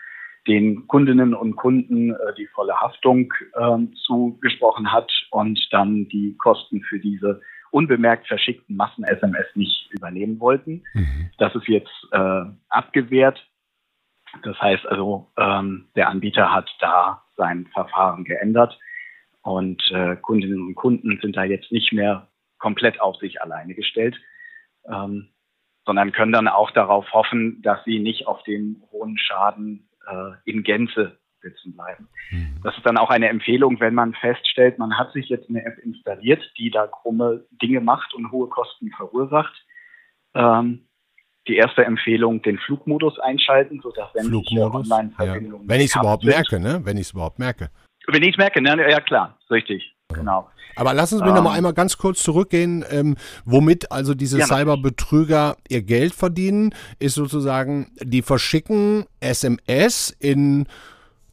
den 0.47 0.87
Kundinnen 0.87 1.33
und 1.33 1.55
Kunden 1.55 2.11
äh, 2.11 2.33
die 2.37 2.47
volle 2.47 2.79
Haftung 2.79 3.33
ähm, 3.59 3.93
zugesprochen 3.95 4.91
hat 4.91 5.11
und 5.31 5.59
dann 5.71 6.07
die 6.09 6.35
Kosten 6.37 6.81
für 6.83 6.99
diese 6.99 7.41
unbemerkt 7.71 8.27
verschickten 8.27 8.75
Massen-SMS 8.75 9.47
nicht 9.55 9.89
übernehmen 9.91 10.39
wollten. 10.39 10.83
Mhm. 10.93 11.29
Das 11.37 11.53
ist 11.55 11.67
jetzt 11.67 12.07
äh, 12.11 12.43
abgewehrt. 12.69 13.45
Das 14.43 14.59
heißt 14.61 14.85
also, 14.85 15.31
ähm, 15.37 15.87
der 15.95 16.09
Anbieter 16.09 16.53
hat 16.53 16.69
da 16.79 17.23
sein 17.37 17.67
Verfahren 17.73 18.23
geändert 18.23 18.77
und 19.41 19.81
äh, 19.91 20.15
Kundinnen 20.15 20.61
und 20.67 20.75
Kunden 20.75 21.19
sind 21.21 21.35
da 21.35 21.43
jetzt 21.43 21.71
nicht 21.71 21.91
mehr 21.91 22.27
komplett 22.59 23.01
auf 23.01 23.17
sich 23.17 23.41
alleine 23.41 23.73
gestellt. 23.73 24.15
ähm, 24.89 25.29
sondern 25.85 26.11
können 26.11 26.31
dann 26.31 26.47
auch 26.47 26.71
darauf 26.71 27.11
hoffen, 27.13 27.61
dass 27.61 27.83
sie 27.85 27.99
nicht 27.99 28.27
auf 28.27 28.41
den 28.43 28.81
hohen 28.91 29.17
Schaden 29.17 29.87
äh, 30.07 30.49
in 30.49 30.63
Gänze 30.63 31.17
sitzen 31.41 31.75
bleiben. 31.75 32.07
Mhm. 32.31 32.59
Das 32.63 32.75
ist 32.75 32.85
dann 32.85 32.97
auch 32.97 33.09
eine 33.09 33.29
Empfehlung, 33.29 33.79
wenn 33.79 33.93
man 33.93 34.13
feststellt, 34.15 34.79
man 34.79 34.97
hat 34.97 35.13
sich 35.13 35.29
jetzt 35.29 35.49
eine 35.49 35.63
App 35.63 35.77
installiert, 35.79 36.41
die 36.57 36.71
da 36.71 36.87
krumme 36.87 37.45
Dinge 37.61 37.81
macht 37.81 38.13
und 38.13 38.31
hohe 38.31 38.47
Kosten 38.49 38.91
verursacht. 38.91 39.53
Ähm, 40.33 40.87
die 41.47 41.57
erste 41.57 41.85
Empfehlung, 41.85 42.41
den 42.41 42.57
Flugmodus 42.57 43.19
einschalten, 43.19 43.79
sodass 43.81 44.11
sämtliche 44.13 44.61
Online-Verbindungen. 44.61 45.67
Ja. 45.67 45.69
Wenn 45.69 45.81
ich 45.81 45.87
es 45.87 45.95
überhaupt 45.95 46.23
merke, 46.23 46.59
ne? 46.59 46.81
Wenn 46.83 46.97
ich 46.97 47.03
es 47.03 47.11
überhaupt 47.11 47.37
merke. 47.37 47.69
Wenn 48.07 48.23
ich 48.23 48.31
es 48.31 48.37
merke, 48.37 48.61
ne? 48.61 48.89
Ja 48.89 48.99
klar, 48.99 49.37
richtig. 49.51 49.94
Genau. 50.13 50.49
Aber 50.75 50.93
lassen 50.93 51.17
Sie 51.17 51.23
mich 51.23 51.29
ähm, 51.29 51.35
noch 51.37 51.43
mal 51.43 51.53
einmal 51.57 51.73
ganz 51.73 51.97
kurz 51.97 52.21
zurückgehen, 52.21 52.83
ähm, 52.89 53.15
womit 53.45 53.91
also 53.91 54.13
diese 54.13 54.39
ja, 54.39 54.45
Cyberbetrüger 54.45 55.57
ihr 55.69 55.81
Geld 55.81 56.13
verdienen, 56.13 56.73
ist 56.99 57.15
sozusagen, 57.15 57.91
die 58.01 58.21
verschicken 58.21 59.05
SMS 59.21 60.15
in 60.19 60.67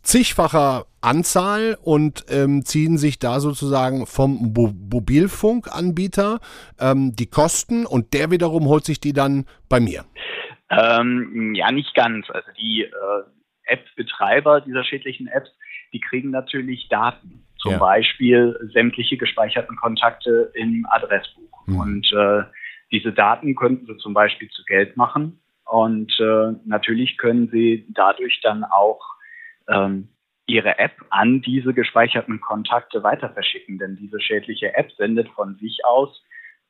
zigfacher 0.02 0.86
Anzahl 1.00 1.76
und 1.82 2.24
ähm, 2.28 2.64
ziehen 2.64 2.98
sich 2.98 3.18
da 3.18 3.40
sozusagen 3.40 4.06
vom 4.06 4.52
Bo 4.52 4.72
Mobilfunkanbieter 4.90 6.40
ähm, 6.80 7.14
die 7.14 7.26
Kosten 7.26 7.86
und 7.86 8.14
der 8.14 8.30
wiederum 8.30 8.66
holt 8.66 8.84
sich 8.84 9.00
die 9.00 9.12
dann 9.12 9.46
bei 9.68 9.80
mir. 9.80 10.04
Ähm, 10.70 11.54
ja, 11.54 11.70
nicht 11.72 11.94
ganz. 11.94 12.30
Also 12.30 12.48
die 12.58 12.82
äh, 12.82 12.92
App-Betreiber 13.64 14.60
dieser 14.60 14.84
schädlichen 14.84 15.26
Apps, 15.26 15.50
die 15.92 16.00
kriegen 16.00 16.30
natürlich 16.30 16.88
Daten. 16.88 17.44
Zum 17.62 17.72
ja. 17.72 17.78
Beispiel 17.78 18.58
sämtliche 18.72 19.16
gespeicherten 19.16 19.76
Kontakte 19.76 20.50
im 20.54 20.84
Adressbuch. 20.90 21.66
Mhm. 21.66 21.76
Und 21.78 22.12
äh, 22.12 22.42
diese 22.90 23.12
Daten 23.12 23.54
könnten 23.54 23.86
sie 23.86 23.96
zum 23.98 24.14
Beispiel 24.14 24.48
zu 24.50 24.64
Geld 24.64 24.96
machen. 24.96 25.40
Und 25.64 26.12
äh, 26.18 26.52
natürlich 26.64 27.16
können 27.18 27.48
sie 27.52 27.86
dadurch 27.90 28.40
dann 28.42 28.64
auch 28.64 29.00
ähm, 29.68 30.08
ihre 30.46 30.78
App 30.80 30.96
an 31.10 31.40
diese 31.40 31.72
gespeicherten 31.72 32.40
Kontakte 32.40 33.04
weiter 33.04 33.30
verschicken. 33.30 33.78
Denn 33.78 33.96
diese 33.96 34.20
schädliche 34.20 34.74
App 34.74 34.90
sendet 34.98 35.28
von 35.28 35.54
sich 35.58 35.84
aus 35.84 36.20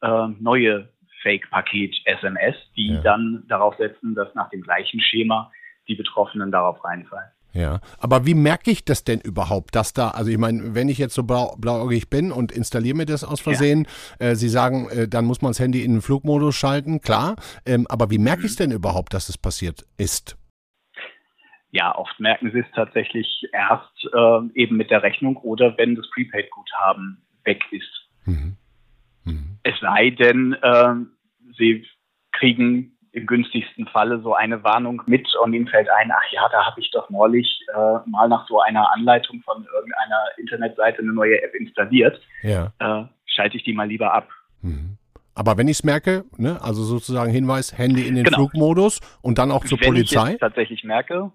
äh, 0.03 0.29
neue 0.41 0.91
Fake-Paket-SMS, 1.23 2.57
die 2.77 2.95
ja. 2.95 3.01
dann 3.01 3.45
darauf 3.49 3.77
setzen, 3.77 4.15
dass 4.15 4.35
nach 4.35 4.51
dem 4.51 4.61
gleichen 4.61 5.01
Schema 5.01 5.51
die 5.89 5.95
Betroffenen 5.95 6.53
darauf 6.53 6.85
reinfallen. 6.85 7.31
Ja, 7.55 7.81
aber 7.99 8.25
wie 8.25 8.35
merke 8.35 8.71
ich 8.71 8.85
das 8.85 9.05
denn 9.05 9.21
überhaupt, 9.21 9.75
dass 9.75 9.93
da, 9.93 10.09
also 10.09 10.31
ich 10.31 10.39
meine, 10.39 10.75
wenn 10.75 10.89
ich 10.89 10.97
jetzt 10.97 11.15
so 11.15 11.23
blau, 11.23 11.55
blauäugig 11.59 12.09
bin 12.09 12.33
und 12.33 12.51
installiere 12.51 12.97
mir 12.97 13.05
das 13.05 13.25
aus 13.25 13.41
Versehen, 13.41 13.87
ja. 14.19 14.29
äh, 14.29 14.37
Sie 14.37 14.49
sagen, 14.49 14.89
äh, 14.89 15.07
dann 15.07 15.27
muss 15.27 15.43
man 15.43 15.51
das 15.51 15.61
Handy 15.61 15.85
in 15.85 15.93
den 15.93 16.01
Flugmodus 16.01 16.57
schalten, 16.57 17.03
klar, 17.03 17.37
ähm, 17.67 17.87
aber 17.91 18.11
wie 18.11 18.19
merke 18.19 18.43
ich 18.43 18.53
es 18.53 18.57
denn 18.57 18.71
überhaupt, 18.71 19.13
dass 19.13 19.29
es 19.29 19.37
passiert 19.37 19.85
ist? 19.99 20.39
Ja, 21.73 21.95
oft 21.95 22.19
merken 22.21 22.51
Sie 22.53 22.61
es 22.61 22.71
tatsächlich 22.75 23.47
erst 23.53 24.09
äh, 24.15 24.61
eben 24.61 24.77
mit 24.77 24.91
der 24.91 25.03
Rechnung 25.03 25.37
oder 25.37 25.77
wenn 25.77 25.95
das 25.95 26.09
Prepaid-Guthaben 26.11 27.23
weg 27.45 27.63
ist. 27.71 28.09
Mhm. 28.25 28.57
Mhm. 29.25 29.59
Es 29.63 29.79
sei 29.81 30.11
denn, 30.11 30.55
äh, 30.55 30.95
Sie 31.59 31.87
kriegen 32.33 32.92
im 33.13 33.27
günstigsten 33.27 33.87
Falle 33.87 34.21
so 34.23 34.35
eine 34.35 34.65
Warnung 34.65 35.03
mit 35.07 35.29
und 35.43 35.53
ihnen 35.53 35.69
fällt 35.69 35.89
ein, 35.91 36.11
ach 36.11 36.33
ja, 36.33 36.49
da 36.51 36.67
habe 36.67 36.81
ich 36.81 36.91
doch 36.91 37.11
neulich 37.11 37.61
äh, 37.69 38.09
mal 38.09 38.29
nach 38.29 38.47
so 38.49 38.61
einer 38.61 38.91
Anleitung 38.95 39.43
von 39.43 39.65
irgendeiner 39.65 40.25
Internetseite 40.39 41.01
eine 41.01 41.13
neue 41.13 41.43
App 41.43 41.55
installiert. 41.55 42.21
Ja. 42.43 42.73
Äh, 42.79 43.05
schalte 43.27 43.57
ich 43.57 43.65
die 43.65 43.75
mal 43.75 43.87
lieber 43.89 44.15
ab. 44.15 44.29
Mhm. 44.63 44.97
Aber 45.35 45.57
wenn 45.57 45.69
ich 45.69 45.79
es 45.79 45.85
merke, 45.85 46.25
ne, 46.37 46.59
also 46.63 46.83
sozusagen 46.83 47.31
Hinweis, 47.31 47.77
Handy 47.77 48.07
in 48.07 48.15
den 48.15 48.25
genau. 48.25 48.39
Flugmodus 48.39 49.01
und 49.23 49.39
dann 49.39 49.51
auch 49.51 49.65
zur 49.65 49.81
wenn 49.81 49.89
Polizei. 49.89 50.25
Wenn 50.25 50.35
ich 50.35 50.41
tatsächlich 50.41 50.85
merke, 50.85 51.33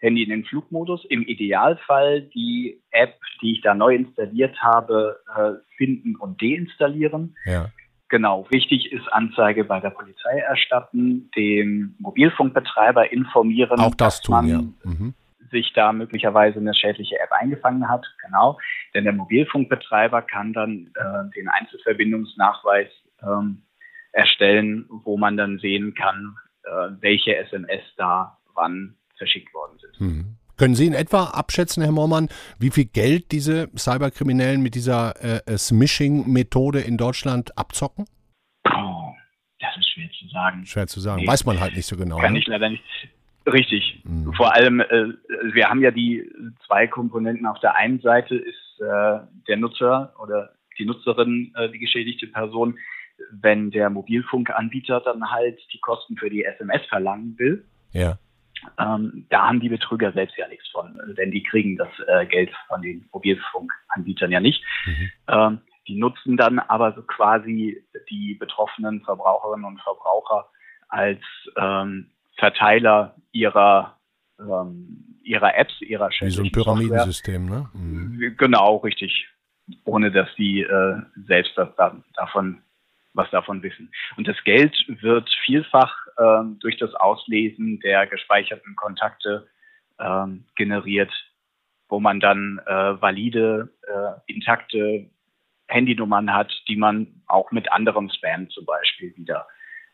Handy 0.00 0.22
in 0.22 0.30
den 0.30 0.44
Flugmodus, 0.44 1.04
im 1.06 1.22
Idealfall 1.22 2.22
die 2.34 2.82
App, 2.90 3.18
die 3.40 3.52
ich 3.52 3.62
da 3.62 3.74
neu 3.74 3.94
installiert 3.94 4.56
habe, 4.60 5.20
äh, 5.34 5.52
finden 5.76 6.16
und 6.16 6.40
deinstallieren. 6.42 7.36
Ja. 7.44 7.70
Genau, 8.14 8.46
wichtig 8.48 8.92
ist 8.92 9.12
Anzeige 9.12 9.64
bei 9.64 9.80
der 9.80 9.90
Polizei 9.90 10.38
erstatten, 10.38 11.32
dem 11.34 11.96
Mobilfunkbetreiber 11.98 13.10
informieren, 13.10 13.80
Auch 13.80 13.96
das 13.96 14.20
dass 14.20 14.28
man 14.28 14.46
ja. 14.46 14.58
mhm. 14.84 15.14
sich 15.50 15.72
da 15.72 15.92
möglicherweise 15.92 16.60
eine 16.60 16.76
schädliche 16.76 17.18
App 17.18 17.32
eingefangen 17.32 17.88
hat. 17.88 18.06
Genau, 18.24 18.56
denn 18.94 19.02
der 19.02 19.14
Mobilfunkbetreiber 19.14 20.22
kann 20.22 20.52
dann 20.52 20.92
äh, 20.94 21.34
den 21.34 21.48
Einzelverbindungsnachweis 21.48 22.86
ähm, 23.20 23.64
erstellen, 24.12 24.86
wo 24.88 25.16
man 25.16 25.36
dann 25.36 25.58
sehen 25.58 25.94
kann, 25.94 26.36
äh, 26.62 26.90
welche 27.00 27.34
SMS 27.34 27.82
da 27.96 28.38
wann 28.54 28.94
verschickt 29.18 29.52
worden 29.52 29.76
sind. 29.80 30.00
Mhm. 30.00 30.36
Können 30.64 30.76
Sie 30.76 30.86
in 30.86 30.94
etwa 30.94 31.24
abschätzen, 31.24 31.82
Herr 31.82 31.92
Mormann, 31.92 32.30
wie 32.58 32.70
viel 32.70 32.86
Geld 32.86 33.32
diese 33.32 33.68
Cyberkriminellen 33.76 34.62
mit 34.62 34.74
dieser 34.74 35.12
äh, 35.22 35.40
äh, 35.44 35.58
Smishing-Methode 35.58 36.80
in 36.80 36.96
Deutschland 36.96 37.58
abzocken? 37.58 38.06
Oh, 38.74 39.12
das 39.60 39.76
ist 39.76 39.90
schwer 39.90 40.08
zu 40.18 40.26
sagen. 40.28 40.64
Schwer 40.64 40.86
zu 40.86 41.00
sagen. 41.00 41.20
Nee, 41.20 41.28
Weiß 41.28 41.44
man 41.44 41.60
halt 41.60 41.76
nicht 41.76 41.84
so 41.84 41.98
genau. 41.98 42.16
Kann 42.16 42.32
ne? 42.32 42.38
ich 42.38 42.46
leider 42.46 42.70
nicht. 42.70 42.82
Richtig. 43.46 44.00
Mhm. 44.04 44.32
Vor 44.32 44.54
allem, 44.54 44.80
äh, 44.80 45.08
wir 45.52 45.68
haben 45.68 45.82
ja 45.82 45.90
die 45.90 46.26
zwei 46.66 46.86
Komponenten. 46.86 47.44
Auf 47.44 47.60
der 47.60 47.76
einen 47.76 48.00
Seite 48.00 48.34
ist 48.34 48.80
äh, 48.80 49.18
der 49.46 49.58
Nutzer 49.58 50.14
oder 50.18 50.52
die 50.78 50.86
Nutzerin 50.86 51.52
äh, 51.58 51.68
die 51.68 51.78
geschädigte 51.78 52.28
Person, 52.28 52.78
wenn 53.32 53.70
der 53.70 53.90
Mobilfunkanbieter 53.90 55.02
dann 55.02 55.30
halt 55.30 55.60
die 55.74 55.80
Kosten 55.80 56.16
für 56.16 56.30
die 56.30 56.42
SMS 56.42 56.80
verlangen 56.88 57.34
will. 57.36 57.66
Ja 57.92 58.16
ähm, 58.78 59.26
da 59.30 59.48
haben 59.48 59.60
die 59.60 59.68
Betrüger 59.68 60.12
selbst 60.12 60.36
ja 60.36 60.48
nichts 60.48 60.68
von, 60.68 60.98
denn 61.16 61.30
die 61.30 61.42
kriegen 61.42 61.76
das 61.76 61.88
äh, 62.06 62.26
Geld 62.26 62.50
von 62.68 62.82
den 62.82 63.08
Mobilfunkanbietern 63.12 64.30
ja 64.30 64.40
nicht. 64.40 64.62
Mhm. 64.86 65.10
Ähm, 65.28 65.60
die 65.86 65.98
nutzen 65.98 66.36
dann 66.36 66.58
aber 66.58 66.94
so 66.94 67.02
quasi 67.02 67.84
die 68.10 68.34
betroffenen 68.34 69.02
Verbraucherinnen 69.02 69.66
und 69.66 69.80
Verbraucher 69.82 70.48
als 70.88 71.20
ähm, 71.56 72.10
Verteiler 72.36 73.16
ihrer 73.32 73.98
ähm, 74.40 75.20
ihrer 75.22 75.56
Apps, 75.56 75.80
ihrer 75.80 76.10
Wie 76.10 76.30
so 76.30 76.42
ein 76.42 76.52
Pyramidensystem, 76.52 77.46
ne? 77.46 77.70
Mhm. 77.72 78.34
Genau, 78.36 78.76
richtig. 78.76 79.28
Ohne 79.84 80.10
dass 80.10 80.28
die 80.36 80.60
äh, 80.60 80.96
selbst 81.26 81.52
das, 81.56 81.68
davon 82.14 82.62
was 83.14 83.30
davon 83.30 83.62
wissen. 83.62 83.92
Und 84.16 84.28
das 84.28 84.36
Geld 84.44 84.74
wird 84.88 85.30
vielfach 85.44 85.96
ähm, 86.18 86.58
durch 86.60 86.76
das 86.76 86.94
Auslesen 86.94 87.80
der 87.80 88.06
gespeicherten 88.06 88.76
Kontakte 88.76 89.48
ähm, 89.98 90.44
generiert, 90.56 91.12
wo 91.88 92.00
man 92.00 92.20
dann 92.20 92.60
äh, 92.66 93.00
valide, 93.00 93.72
äh, 93.86 94.32
intakte 94.32 95.08
Handynummern 95.68 96.32
hat, 96.32 96.52
die 96.68 96.76
man 96.76 97.22
auch 97.26 97.50
mit 97.52 97.72
anderem 97.72 98.10
Spam 98.10 98.50
zum 98.50 98.66
Beispiel 98.66 99.16
wieder 99.16 99.46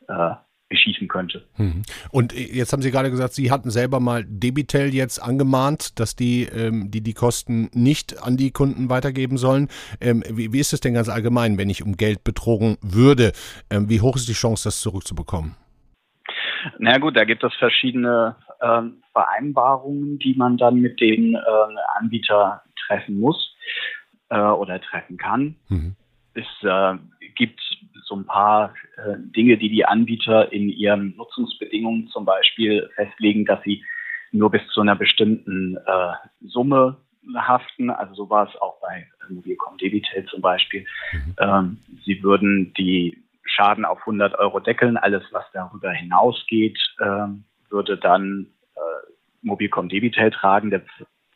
äh, 0.09 0.35
beschießen 0.71 1.09
könnte. 1.09 1.45
Mhm. 1.59 1.83
Und 2.11 2.33
jetzt 2.33 2.73
haben 2.73 2.81
Sie 2.81 2.91
gerade 2.91 3.11
gesagt, 3.11 3.35
Sie 3.35 3.51
hatten 3.51 3.71
selber 3.71 4.01
mal 4.01 4.25
Debitel 4.25 4.95
jetzt 4.95 5.19
angemahnt, 5.19 6.01
dass 6.01 6.17
die, 6.17 6.45
ähm, 6.45 6.91
die 6.91 7.03
die 7.03 7.13
Kosten 7.13 7.69
nicht 7.75 8.23
an 8.23 8.39
die 8.39 8.53
Kunden 8.53 8.89
weitergeben 8.89 9.37
sollen. 9.37 9.69
Ähm, 10.01 10.23
wie, 10.31 10.53
wie, 10.53 10.61
ist 10.61 10.73
es 10.73 10.81
denn 10.81 10.95
ganz 10.95 11.11
allgemein, 11.11 11.59
wenn 11.59 11.69
ich 11.69 11.83
um 11.85 11.97
Geld 11.97 12.25
betrogen 12.25 12.79
würde? 12.81 13.33
Ähm, 13.69 13.91
wie 13.91 14.01
hoch 14.01 14.17
ist 14.17 14.29
die 14.29 14.33
Chance, 14.33 14.65
das 14.65 14.81
zurückzubekommen? 14.81 15.57
Na 16.79 16.99
gut, 16.99 17.17
da 17.17 17.25
gibt 17.25 17.43
es 17.43 17.55
verschiedene 17.55 18.37
äh, 18.61 18.83
Vereinbarungen, 19.13 20.19
die 20.19 20.35
man 20.35 20.57
dann 20.57 20.77
mit 20.77 21.01
dem 21.01 21.35
äh, 21.35 21.39
Anbieter 21.99 22.63
treffen 22.87 23.19
muss 23.19 23.55
äh, 24.29 24.39
oder 24.39 24.81
treffen 24.81 25.17
kann. 25.17 25.57
Mhm. 25.69 25.97
Es 26.35 26.47
äh, 26.63 26.97
gibt 27.35 27.61
so 28.11 28.17
ein 28.17 28.27
paar 28.27 28.75
äh, 28.97 29.15
Dinge, 29.19 29.57
die 29.57 29.71
die 29.71 29.87
Anbieter 29.87 30.53
in 30.53 30.69
ihren 30.69 31.17
Nutzungsbedingungen 31.17 32.09
zum 32.09 32.25
Beispiel 32.25 32.91
festlegen, 32.97 33.47
dass 33.47 33.63
sie 33.63 33.85
nur 34.33 34.51
bis 34.51 34.67
zu 34.73 34.81
einer 34.81 34.97
bestimmten 34.97 35.77
äh, 35.77 36.13
Summe 36.41 36.97
haften. 37.37 37.91
Also 37.91 38.15
so 38.15 38.31
war 38.31 38.49
es 38.49 38.61
auch 38.61 38.81
bei 38.81 39.07
Mobilcom 39.29 39.79
Debitel 39.79 40.25
zum 40.27 40.41
Beispiel. 40.41 40.85
Mhm. 41.13 41.37
Ähm, 41.39 41.79
sie 42.05 42.23
würden 42.23 42.75
die 42.75 43.23
Schaden 43.45 43.85
auf 43.85 44.01
100 44.01 44.39
Euro 44.39 44.59
deckeln. 44.59 44.97
Alles, 44.97 45.23
was 45.31 45.45
darüber 45.53 45.93
hinausgeht, 45.93 46.79
äh, 46.99 47.27
würde 47.71 47.97
dann 47.97 48.49
äh, 48.75 49.13
Mobilcom 49.43 49.89
Debitel 49.89 50.31
tragen. 50.31 50.71
Der 50.71 50.83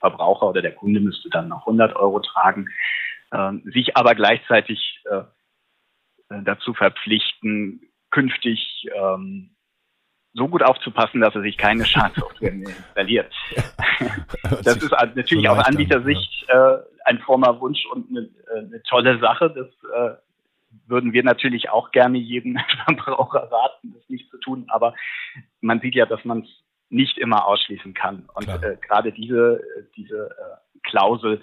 Verbraucher 0.01 0.49
oder 0.49 0.63
der 0.63 0.75
Kunde 0.75 1.01
müsste 1.01 1.31
dann 1.31 1.49
noch 1.49 1.67
100 1.67 1.95
Euro 1.95 2.19
tragen. 2.19 2.67
Ähm, 3.33 3.63
sich 3.73 3.97
aber 3.97 4.15
gleichzeitig 4.15 5.01
äh, 5.11 5.15
äh, 5.17 5.23
dazu 6.43 6.75
verpflichten, 6.75 7.81
künftig 8.11 8.89
ähm, 8.95 9.55
so 10.35 10.49
gut 10.49 10.63
aufzupassen, 10.63 11.21
dass 11.21 11.35
er 11.35 11.43
sich 11.43 11.57
keine 11.57 11.85
Schadsoftware 11.85 12.53
mehr 12.53 12.69
installiert. 12.77 13.33
das 14.65 14.77
ist 14.77 14.91
natürlich 14.91 15.49
aus 15.49 15.65
Anbietersicht 15.65 16.47
äh, 16.49 16.79
ein 17.05 17.21
frommer 17.21 17.61
Wunsch 17.61 17.85
und 17.87 18.11
eine, 18.11 18.21
äh, 18.21 18.67
eine, 18.67 18.83
tolle 18.83 19.19
Sache. 19.21 19.51
Das 19.51 19.69
äh, 19.95 20.17
würden 20.87 21.13
wir 21.13 21.23
natürlich 21.23 21.71
auch 21.71 21.93
gerne 21.93 22.19
jedem 22.19 22.59
Verbraucher 22.85 23.49
raten, 23.51 23.95
das 23.95 24.09
nicht 24.09 24.29
zu 24.31 24.39
tun. 24.39 24.67
Aber 24.69 24.95
man 25.61 25.81
sieht 25.81 25.95
ja, 25.95 26.07
dass 26.07 26.25
man 26.25 26.43
es 26.43 26.49
nicht 26.91 27.17
immer 27.19 27.47
ausschließen 27.47 27.95
kann. 27.95 28.29
Und 28.35 28.49
äh, 28.49 28.77
gerade 28.81 29.13
diese, 29.13 29.63
diese 29.97 30.31
äh, 30.31 30.79
Klausel, 30.83 31.43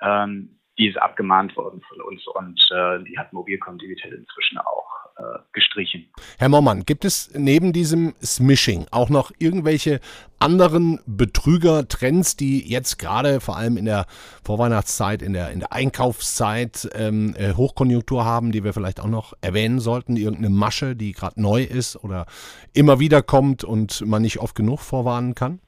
ähm, 0.00 0.58
die 0.82 0.88
ist 0.88 0.96
abgemahnt 0.98 1.56
worden 1.56 1.80
von 1.88 2.00
uns 2.00 2.26
und 2.26 2.60
äh, 2.72 3.04
die 3.04 3.16
hat 3.16 3.32
Mobilcom 3.32 3.78
Digital 3.78 4.12
inzwischen 4.12 4.58
auch 4.58 4.88
äh, 5.16 5.38
gestrichen. 5.52 6.10
Herr 6.38 6.48
Mommann, 6.48 6.84
gibt 6.84 7.04
es 7.04 7.32
neben 7.36 7.72
diesem 7.72 8.14
Smishing 8.20 8.86
auch 8.90 9.08
noch 9.08 9.30
irgendwelche 9.38 10.00
anderen 10.40 10.98
Betrüger-Trends, 11.06 12.36
die 12.36 12.68
jetzt 12.68 12.98
gerade 12.98 13.40
vor 13.40 13.56
allem 13.56 13.76
in 13.76 13.84
der 13.84 14.06
Vorweihnachtszeit, 14.44 15.22
in 15.22 15.34
der, 15.34 15.52
in 15.52 15.60
der 15.60 15.72
Einkaufszeit 15.72 16.88
ähm, 16.96 17.36
äh, 17.38 17.52
Hochkonjunktur 17.52 18.24
haben, 18.24 18.50
die 18.50 18.64
wir 18.64 18.72
vielleicht 18.72 18.98
auch 18.98 19.06
noch 19.06 19.34
erwähnen 19.40 19.78
sollten? 19.78 20.16
Irgendeine 20.16 20.50
Masche, 20.50 20.96
die 20.96 21.12
gerade 21.12 21.40
neu 21.40 21.62
ist 21.62 21.94
oder 22.02 22.26
immer 22.74 22.98
wieder 22.98 23.22
kommt 23.22 23.62
und 23.62 24.04
man 24.04 24.22
nicht 24.22 24.40
oft 24.40 24.56
genug 24.56 24.80
vorwarnen 24.80 25.36
kann? 25.36 25.60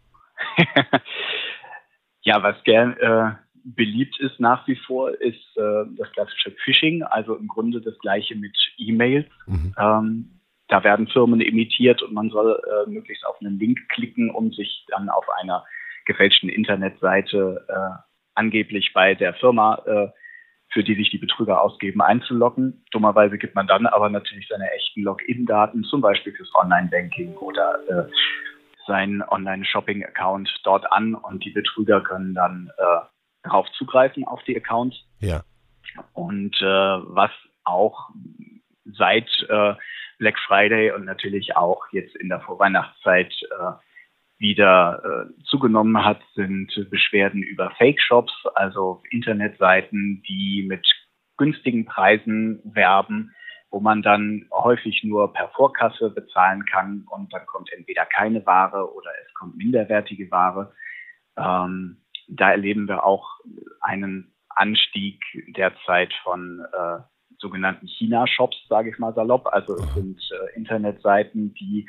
ja, 2.23 2.43
was 2.43 2.57
gern 2.65 2.97
äh, 2.97 3.44
beliebt 3.65 4.21
ist 4.21 4.39
nach 4.39 4.67
wie 4.69 4.77
vor, 4.77 5.11
ist 5.21 5.57
äh, 5.57 5.85
das 5.97 6.11
klassische 6.13 6.53
Phishing, 6.65 7.03
also 7.03 7.35
im 7.35 7.49
Grunde 7.49 7.81
das 7.81 7.99
gleiche 7.99 8.37
mit 8.37 8.57
E-Mails. 8.77 9.27
Mhm. 9.47 9.75
Ähm, 9.79 10.41
da 10.69 10.85
werden 10.85 11.09
Firmen 11.09 11.41
imitiert 11.41 12.03
und 12.03 12.13
man 12.13 12.31
soll 12.31 12.61
äh, 12.63 12.91
möglichst 12.91 13.27
auf 13.27 13.41
einen 13.41 13.59
Link 13.59 13.79
klicken, 13.89 14.31
um 14.31 14.53
sich 14.53 14.85
dann 14.89 15.09
auf 15.09 15.27
einer 15.41 15.65
gefälschten 16.07 16.49
Internetseite 16.49 17.65
äh, 17.69 18.03
angeblich 18.35 18.93
bei 18.93 19.15
der 19.15 19.35
Firma, 19.35 19.83
äh, 19.87 20.09
für 20.73 20.83
die 20.83 20.95
sich 20.95 21.11
die 21.11 21.19
Betrüger 21.19 21.63
ausgeben, 21.63 22.01
einzuloggen. 22.01 22.85
Dummerweise 22.91 23.39
gibt 23.39 23.55
man 23.55 23.67
dann 23.67 23.87
aber 23.87 24.11
natürlich 24.11 24.49
seine 24.49 24.71
echten 24.73 25.03
Login-Daten, 25.03 25.85
zum 25.85 26.01
Beispiel 26.01 26.33
fürs 26.33 26.55
Online-Banking 26.55 27.37
oder 27.37 27.79
äh, 27.89 28.11
seinen 28.87 29.23
Online-Shopping-Account 29.23 30.61
dort 30.65 30.91
an 30.93 31.15
und 31.15 31.45
die 31.45 31.51
Betrüger 31.51 32.01
können 32.03 32.35
dann 32.35 32.71
äh, 32.77 33.14
darauf 33.45 33.71
zugreifen 33.73 34.25
auf 34.25 34.43
die 34.45 34.57
Accounts. 34.57 34.97
Ja. 35.21 35.45
Und 36.13 36.57
äh, 36.61 36.65
was 36.65 37.31
auch 37.63 38.11
seit 38.85 39.29
äh, 39.49 39.75
Black 40.19 40.39
Friday 40.47 40.91
und 40.93 41.05
natürlich 41.05 41.57
auch 41.57 41.83
jetzt 41.93 42.17
in 42.17 42.29
der 42.29 42.41
Vorweihnachtszeit 42.41 43.33
äh, 43.33 43.73
wieder 44.39 45.03
äh, 45.05 45.45
zugenommen 45.45 46.05
hat, 46.05 46.21
sind 46.35 46.73
Beschwerden 46.91 47.43
über 47.43 47.71
Fake-Shops, 47.79 48.33
also 48.55 49.03
Internetseiten, 49.11 50.23
die 50.29 50.65
mit 50.69 50.87
günstigen 51.37 51.85
Preisen 51.85 52.61
werben, 52.65 53.35
wo 53.71 53.81
man 53.81 54.03
dann 54.03 54.47
häufig 54.53 55.03
nur 55.05 55.33
per 55.33 55.49
Vorkasse 55.51 56.11
bezahlen 56.11 56.65
kann 56.65 57.07
und 57.11 57.33
dann 57.33 57.47
kommt 57.47 57.73
entweder 57.73 58.07
keine 58.07 58.45
Ware 58.47 58.93
oder 58.95 59.11
es 59.25 59.35
kommt 59.35 59.57
minderwertige 59.57 60.31
Ware. 60.31 60.73
Ähm, 61.37 62.04
da 62.29 62.51
erleben 62.51 62.89
wir 62.89 63.05
auch 63.05 63.41
einen 63.81 64.33
Anstieg 64.49 65.21
derzeit 65.57 66.13
von 66.23 66.65
äh, 66.73 67.01
sogenannten 67.39 67.87
China-Shops, 67.87 68.67
sage 68.69 68.91
ich 68.91 68.99
mal 68.99 69.15
salopp. 69.15 69.47
Also 69.47 69.75
es 69.75 69.95
sind 69.95 70.21
äh, 70.33 70.57
Internetseiten, 70.57 71.55
die 71.55 71.89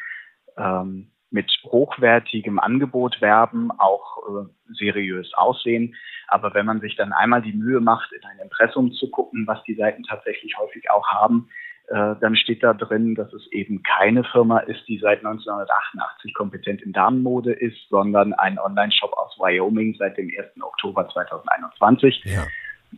ähm, 0.57 1.11
mit 1.31 1.51
hochwertigem 1.65 2.59
Angebot 2.59 3.21
werben, 3.21 3.71
auch 3.71 4.17
äh, 4.27 4.73
seriös 4.73 5.33
aussehen. 5.35 5.95
Aber 6.27 6.53
wenn 6.53 6.65
man 6.65 6.81
sich 6.81 6.95
dann 6.95 7.13
einmal 7.13 7.41
die 7.41 7.53
Mühe 7.53 7.79
macht, 7.79 8.11
in 8.13 8.23
ein 8.23 8.39
Impressum 8.39 8.91
zu 8.93 9.09
gucken, 9.11 9.45
was 9.45 9.63
die 9.63 9.75
Seiten 9.75 10.03
tatsächlich 10.03 10.57
häufig 10.57 10.89
auch 10.89 11.07
haben, 11.07 11.49
äh, 11.87 12.15
dann 12.19 12.35
steht 12.35 12.63
da 12.63 12.73
drin, 12.73 13.15
dass 13.15 13.31
es 13.33 13.45
eben 13.51 13.83
keine 13.83 14.23
Firma 14.23 14.59
ist, 14.59 14.87
die 14.87 14.97
seit 14.97 15.19
1988 15.19 16.33
kompetent 16.33 16.81
in 16.81 16.93
Damenmode 16.93 17.53
ist, 17.53 17.77
sondern 17.89 18.33
ein 18.33 18.57
Online-Shop 18.57 19.13
aus 19.13 19.37
Wyoming 19.37 19.95
seit 19.97 20.17
dem 20.17 20.31
1. 20.35 20.61
Oktober 20.61 21.07
2021. 21.09 22.23
Ja. 22.25 22.45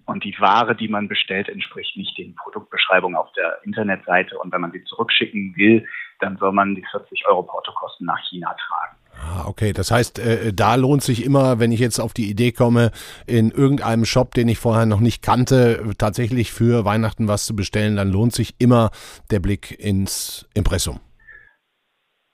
Und 0.05 0.23
die 0.23 0.35
Ware, 0.39 0.75
die 0.75 0.87
man 0.87 1.07
bestellt, 1.07 1.49
entspricht 1.49 1.97
nicht 1.97 2.17
den 2.17 2.35
Produktbeschreibungen 2.35 3.17
auf 3.17 3.31
der 3.33 3.59
Internetseite. 3.63 4.37
Und 4.37 4.51
wenn 4.51 4.61
man 4.61 4.71
sie 4.71 4.83
zurückschicken 4.83 5.55
will, 5.55 5.85
dann 6.19 6.37
soll 6.37 6.51
man 6.51 6.75
die 6.75 6.85
40 6.91 7.27
Euro 7.27 7.43
Portokosten 7.43 8.05
nach 8.05 8.19
China 8.29 8.53
tragen. 8.53 8.96
Ah, 9.19 9.45
okay, 9.47 9.73
das 9.73 9.91
heißt, 9.91 10.19
äh, 10.19 10.53
da 10.53 10.75
lohnt 10.75 11.01
sich 11.01 11.25
immer, 11.25 11.59
wenn 11.59 11.71
ich 11.71 11.79
jetzt 11.79 11.99
auf 11.99 12.13
die 12.13 12.29
Idee 12.29 12.51
komme, 12.51 12.91
in 13.25 13.51
irgendeinem 13.51 14.05
Shop, 14.05 14.33
den 14.33 14.47
ich 14.47 14.59
vorher 14.59 14.85
noch 14.85 14.99
nicht 14.99 15.23
kannte, 15.23 15.83
tatsächlich 15.97 16.51
für 16.51 16.85
Weihnachten 16.85 17.27
was 17.27 17.45
zu 17.45 17.55
bestellen, 17.55 17.95
dann 17.95 18.11
lohnt 18.11 18.33
sich 18.33 18.55
immer 18.59 18.91
der 19.31 19.39
Blick 19.39 19.77
ins 19.79 20.47
Impressum. 20.53 20.99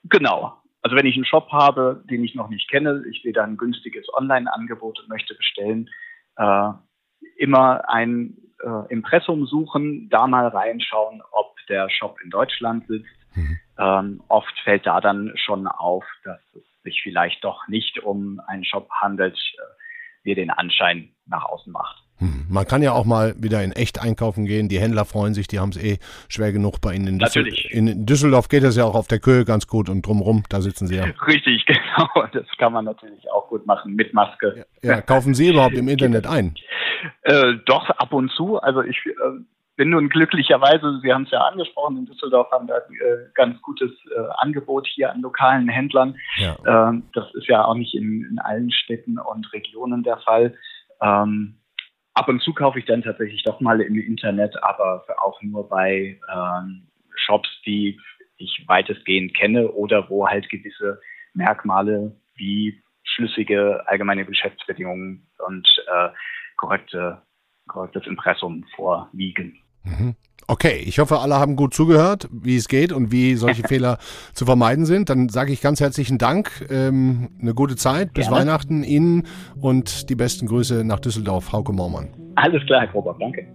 Genau. 0.04 0.54
Also 0.82 0.98
wenn 0.98 1.06
ich 1.06 1.16
einen 1.16 1.26
Shop 1.26 1.50
habe, 1.52 2.04
den 2.10 2.24
ich 2.26 2.36
noch 2.36 2.50
nicht 2.50 2.70
kenne, 2.70 3.04
ich 3.10 3.22
sehe 3.22 3.32
da 3.32 3.44
ein 3.44 3.56
günstiges 3.56 4.06
Online-Angebot 4.14 5.00
und 5.00 5.08
möchte 5.08 5.34
bestellen, 5.36 5.90
äh, 6.36 6.70
immer 7.38 7.88
ein 7.88 8.36
äh, 8.62 8.92
Impressum 8.92 9.46
suchen, 9.46 10.10
da 10.10 10.28
mal 10.28 10.48
reinschauen, 10.48 11.22
ob 11.32 11.56
der 11.70 11.90
Shop 11.90 12.18
in 12.22 12.30
Deutschland 12.30 12.86
sitzt. 12.88 13.08
Mhm. 13.36 13.60
Ähm, 13.78 14.24
oft 14.28 14.54
fällt 14.64 14.86
da 14.86 15.00
dann 15.00 15.32
schon 15.36 15.68
auf, 15.68 16.04
dass 16.26 16.42
es 16.54 16.64
sich 16.84 17.02
vielleicht 17.04 17.44
doch 17.44 17.68
nicht 17.68 18.00
um 18.00 18.40
einen 18.48 18.64
Shop 18.64 18.90
handelt, 19.02 19.36
äh, 19.36 20.26
der 20.26 20.36
den 20.36 20.50
Anschein 20.50 21.10
nach 21.26 21.46
außen 21.46 21.72
macht. 21.72 22.04
Hm. 22.20 22.46
Man 22.50 22.66
kann 22.66 22.82
ja 22.82 22.92
auch 22.94 23.06
mal 23.06 23.34
wieder 23.38 23.64
in 23.64 23.72
echt 23.72 24.02
einkaufen 24.02 24.46
gehen. 24.46 24.70
Die 24.70 24.80
Händler 24.80 25.06
freuen 25.06 25.34
sich, 25.34 25.48
die 25.48 25.60
haben 25.60 25.70
es 25.70 25.84
eh 25.84 25.98
schwer 26.30 26.52
genug 26.52 26.80
bei 26.80 26.94
Ihnen. 26.94 27.08
In 27.08 27.18
Natürlich. 27.18 27.72
In 27.72 28.06
Düsseldorf 28.06 28.50
geht 28.50 28.64
es 28.64 28.78
ja 28.78 28.86
auch 28.86 28.96
auf 28.96 29.08
der 29.08 29.20
Köhe 29.20 29.46
ganz 29.46 29.68
gut 29.68 29.90
und 29.90 30.06
drumherum, 30.06 30.44
da 30.50 30.62
sitzen 30.62 30.88
Sie 30.88 30.96
ja. 30.96 31.06
Richtig, 31.28 31.66
genau. 31.66 32.28
Das 32.32 32.46
kann 32.58 32.74
man 32.74 32.86
natürlich 32.86 33.30
auch 33.32 33.48
gut 33.50 33.66
machen 33.66 33.96
mit 33.96 34.14
Maske. 34.14 34.66
Ja, 34.82 34.96
ja 34.96 35.02
kaufen 35.02 35.34
Sie 35.34 35.50
überhaupt 35.50 35.76
im 35.76 35.88
Internet 35.88 36.28
ein? 36.28 36.56
Äh, 37.24 37.56
doch, 37.66 37.90
ab 37.90 38.14
und 38.14 38.32
zu. 38.32 38.58
Also 38.60 38.82
ich 38.84 38.98
äh, 39.06 39.12
bin 39.76 39.90
nun 39.90 40.10
glücklicherweise, 40.10 41.00
Sie 41.02 41.12
haben 41.12 41.24
es 41.24 41.32
ja 41.32 41.42
angesprochen, 41.42 41.98
in 41.98 42.06
Düsseldorf 42.06 42.52
haben 42.52 42.68
wir 42.68 42.76
äh, 42.78 43.30
ganz 43.34 43.62
gutes 43.62 43.92
äh, 44.16 44.20
Angebot 44.38 44.88
hier 44.88 45.12
an 45.12 45.22
lokalen 45.22 45.68
Händlern. 45.68 46.16
Ja. 46.38 46.58
Ähm, 46.90 47.04
das 47.14 47.34
ist 47.34 47.48
ja 47.48 47.66
auch 47.66 47.76
nicht 47.76 47.96
in, 47.96 48.24
in, 48.30 48.40
allen 48.40 48.72
Städten 48.72 49.18
und 49.18 49.52
Regionen 49.52 50.04
der 50.04 50.18
Fall. 50.18 50.56
Ähm, 51.02 51.60
ab 52.14 52.28
und 52.28 52.42
zu 52.42 52.54
kaufe 52.54 52.80
ich 52.80 52.86
dann 52.86 53.02
tatsächlich 53.02 53.44
doch 53.44 53.60
mal 53.62 53.82
im 53.82 53.98
Internet, 53.98 54.62
aber 54.64 55.06
auch 55.18 55.42
nur 55.42 55.68
bei 55.68 56.20
ähm, 56.34 56.88
Shops, 57.16 57.50
die 57.66 58.00
ich 58.38 58.64
weitestgehend 58.68 59.34
kenne 59.36 59.72
oder 59.72 60.10
wo 60.10 60.28
halt 60.28 60.50
gewisse 60.50 61.00
Merkmale 61.34 62.16
wie 62.36 62.82
schlüssige 63.04 63.84
allgemeine 63.88 64.26
Geschäftsbedingungen 64.26 65.28
und 65.48 65.68
äh, 65.92 66.10
korrekte, 66.58 67.22
korrektes 67.68 68.06
Impressum 68.08 68.66
vorliegen. 68.76 69.63
Mhm. 69.84 70.16
Okay, 70.48 70.84
ich 70.86 71.00
hoffe, 71.00 71.20
alle 71.20 71.36
haben 71.36 71.56
gut 71.56 71.74
zugehört, 71.74 72.28
wie 72.32 72.58
es 72.58 72.68
geht 72.68 72.92
und 72.92 73.12
wie 73.12 73.36
solche 73.36 73.64
Fehler 73.68 73.98
zu 74.34 74.46
vermeiden 74.46 74.86
sind. 74.86 75.10
Dann 75.10 75.30
sage 75.30 75.54
ich 75.54 75.62
ganz 75.62 75.80
herzlichen 75.80 76.18
Dank, 76.18 76.68
ähm, 76.70 77.30
eine 77.42 77.54
gute 77.54 77.76
Zeit, 77.76 78.14
bis 78.14 78.28
Gerne. 78.28 78.42
Weihnachten 78.42 78.84
Ihnen 78.84 79.28
und 79.60 80.10
die 80.10 80.16
besten 80.16 80.48
Grüße 80.48 80.84
nach 80.84 81.00
Düsseldorf, 81.00 81.52
Hauke 81.54 81.72
Mormann. 81.72 82.10
Alles 82.36 82.66
klar, 82.66 82.82
Herr 82.82 82.92
Robert, 82.92 83.22
danke. 83.22 83.48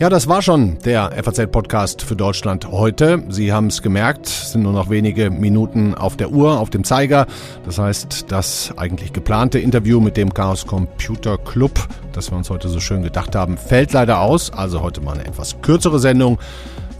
Ja, 0.00 0.08
das 0.08 0.28
war 0.28 0.40
schon 0.40 0.78
der 0.78 1.10
FAZ-Podcast 1.22 2.00
für 2.00 2.16
Deutschland 2.16 2.66
heute. 2.70 3.22
Sie 3.28 3.52
haben 3.52 3.66
es 3.66 3.82
gemerkt, 3.82 4.28
sind 4.28 4.62
nur 4.62 4.72
noch 4.72 4.88
wenige 4.88 5.28
Minuten 5.28 5.94
auf 5.94 6.16
der 6.16 6.30
Uhr, 6.30 6.58
auf 6.58 6.70
dem 6.70 6.84
Zeiger. 6.84 7.26
Das 7.66 7.76
heißt, 7.78 8.32
das 8.32 8.72
eigentlich 8.78 9.12
geplante 9.12 9.58
Interview 9.58 10.00
mit 10.00 10.16
dem 10.16 10.32
Chaos 10.32 10.66
Computer 10.66 11.36
Club, 11.36 11.86
das 12.14 12.30
wir 12.32 12.38
uns 12.38 12.48
heute 12.48 12.70
so 12.70 12.80
schön 12.80 13.02
gedacht 13.02 13.36
haben, 13.36 13.58
fällt 13.58 13.92
leider 13.92 14.20
aus. 14.20 14.50
Also 14.50 14.80
heute 14.80 15.02
mal 15.02 15.18
eine 15.18 15.26
etwas 15.26 15.60
kürzere 15.60 15.98
Sendung 15.98 16.38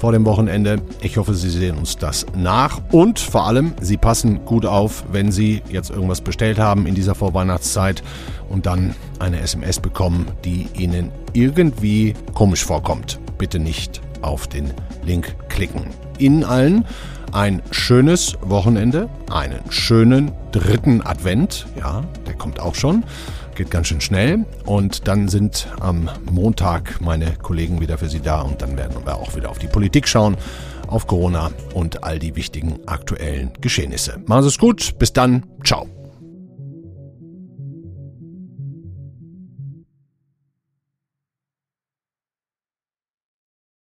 vor 0.00 0.12
dem 0.12 0.24
Wochenende. 0.24 0.80
Ich 1.02 1.18
hoffe, 1.18 1.34
Sie 1.34 1.50
sehen 1.50 1.76
uns 1.76 1.98
das 1.98 2.24
nach 2.34 2.80
und 2.90 3.18
vor 3.18 3.46
allem, 3.46 3.74
Sie 3.80 3.98
passen 3.98 4.44
gut 4.46 4.64
auf, 4.64 5.04
wenn 5.12 5.30
Sie 5.30 5.62
jetzt 5.70 5.90
irgendwas 5.90 6.22
bestellt 6.22 6.58
haben 6.58 6.86
in 6.86 6.94
dieser 6.94 7.14
Vorweihnachtszeit 7.14 8.02
und 8.48 8.64
dann 8.64 8.94
eine 9.18 9.40
SMS 9.40 9.78
bekommen, 9.78 10.26
die 10.44 10.68
Ihnen 10.74 11.12
irgendwie 11.34 12.14
komisch 12.32 12.64
vorkommt. 12.64 13.20
Bitte 13.36 13.58
nicht 13.58 14.00
auf 14.22 14.46
den 14.46 14.72
Link 15.04 15.36
klicken. 15.50 15.86
Ihnen 16.18 16.44
allen 16.44 16.86
ein 17.32 17.62
schönes 17.70 18.36
Wochenende, 18.40 19.08
einen 19.30 19.60
schönen 19.70 20.32
dritten 20.50 21.02
Advent. 21.02 21.66
Ja, 21.78 22.02
der 22.26 22.34
kommt 22.34 22.58
auch 22.58 22.74
schon 22.74 23.04
geht 23.60 23.70
ganz 23.70 23.88
schön 23.88 24.00
schnell. 24.00 24.46
Und 24.64 25.06
dann 25.06 25.28
sind 25.28 25.68
am 25.80 26.08
Montag 26.30 26.98
meine 27.02 27.32
Kollegen 27.36 27.80
wieder 27.80 27.98
für 27.98 28.08
Sie 28.08 28.20
da 28.20 28.40
und 28.40 28.62
dann 28.62 28.76
werden 28.78 28.96
wir 29.04 29.16
auch 29.16 29.36
wieder 29.36 29.50
auf 29.50 29.58
die 29.58 29.66
Politik 29.66 30.08
schauen, 30.08 30.38
auf 30.86 31.06
Corona 31.06 31.50
und 31.74 32.02
all 32.02 32.18
die 32.18 32.36
wichtigen 32.36 32.80
aktuellen 32.86 33.52
Geschehnisse. 33.60 34.18
Machen 34.24 34.44
Sie 34.44 34.48
es 34.48 34.58
gut, 34.58 34.98
bis 34.98 35.12
dann, 35.12 35.44
ciao. 35.62 35.99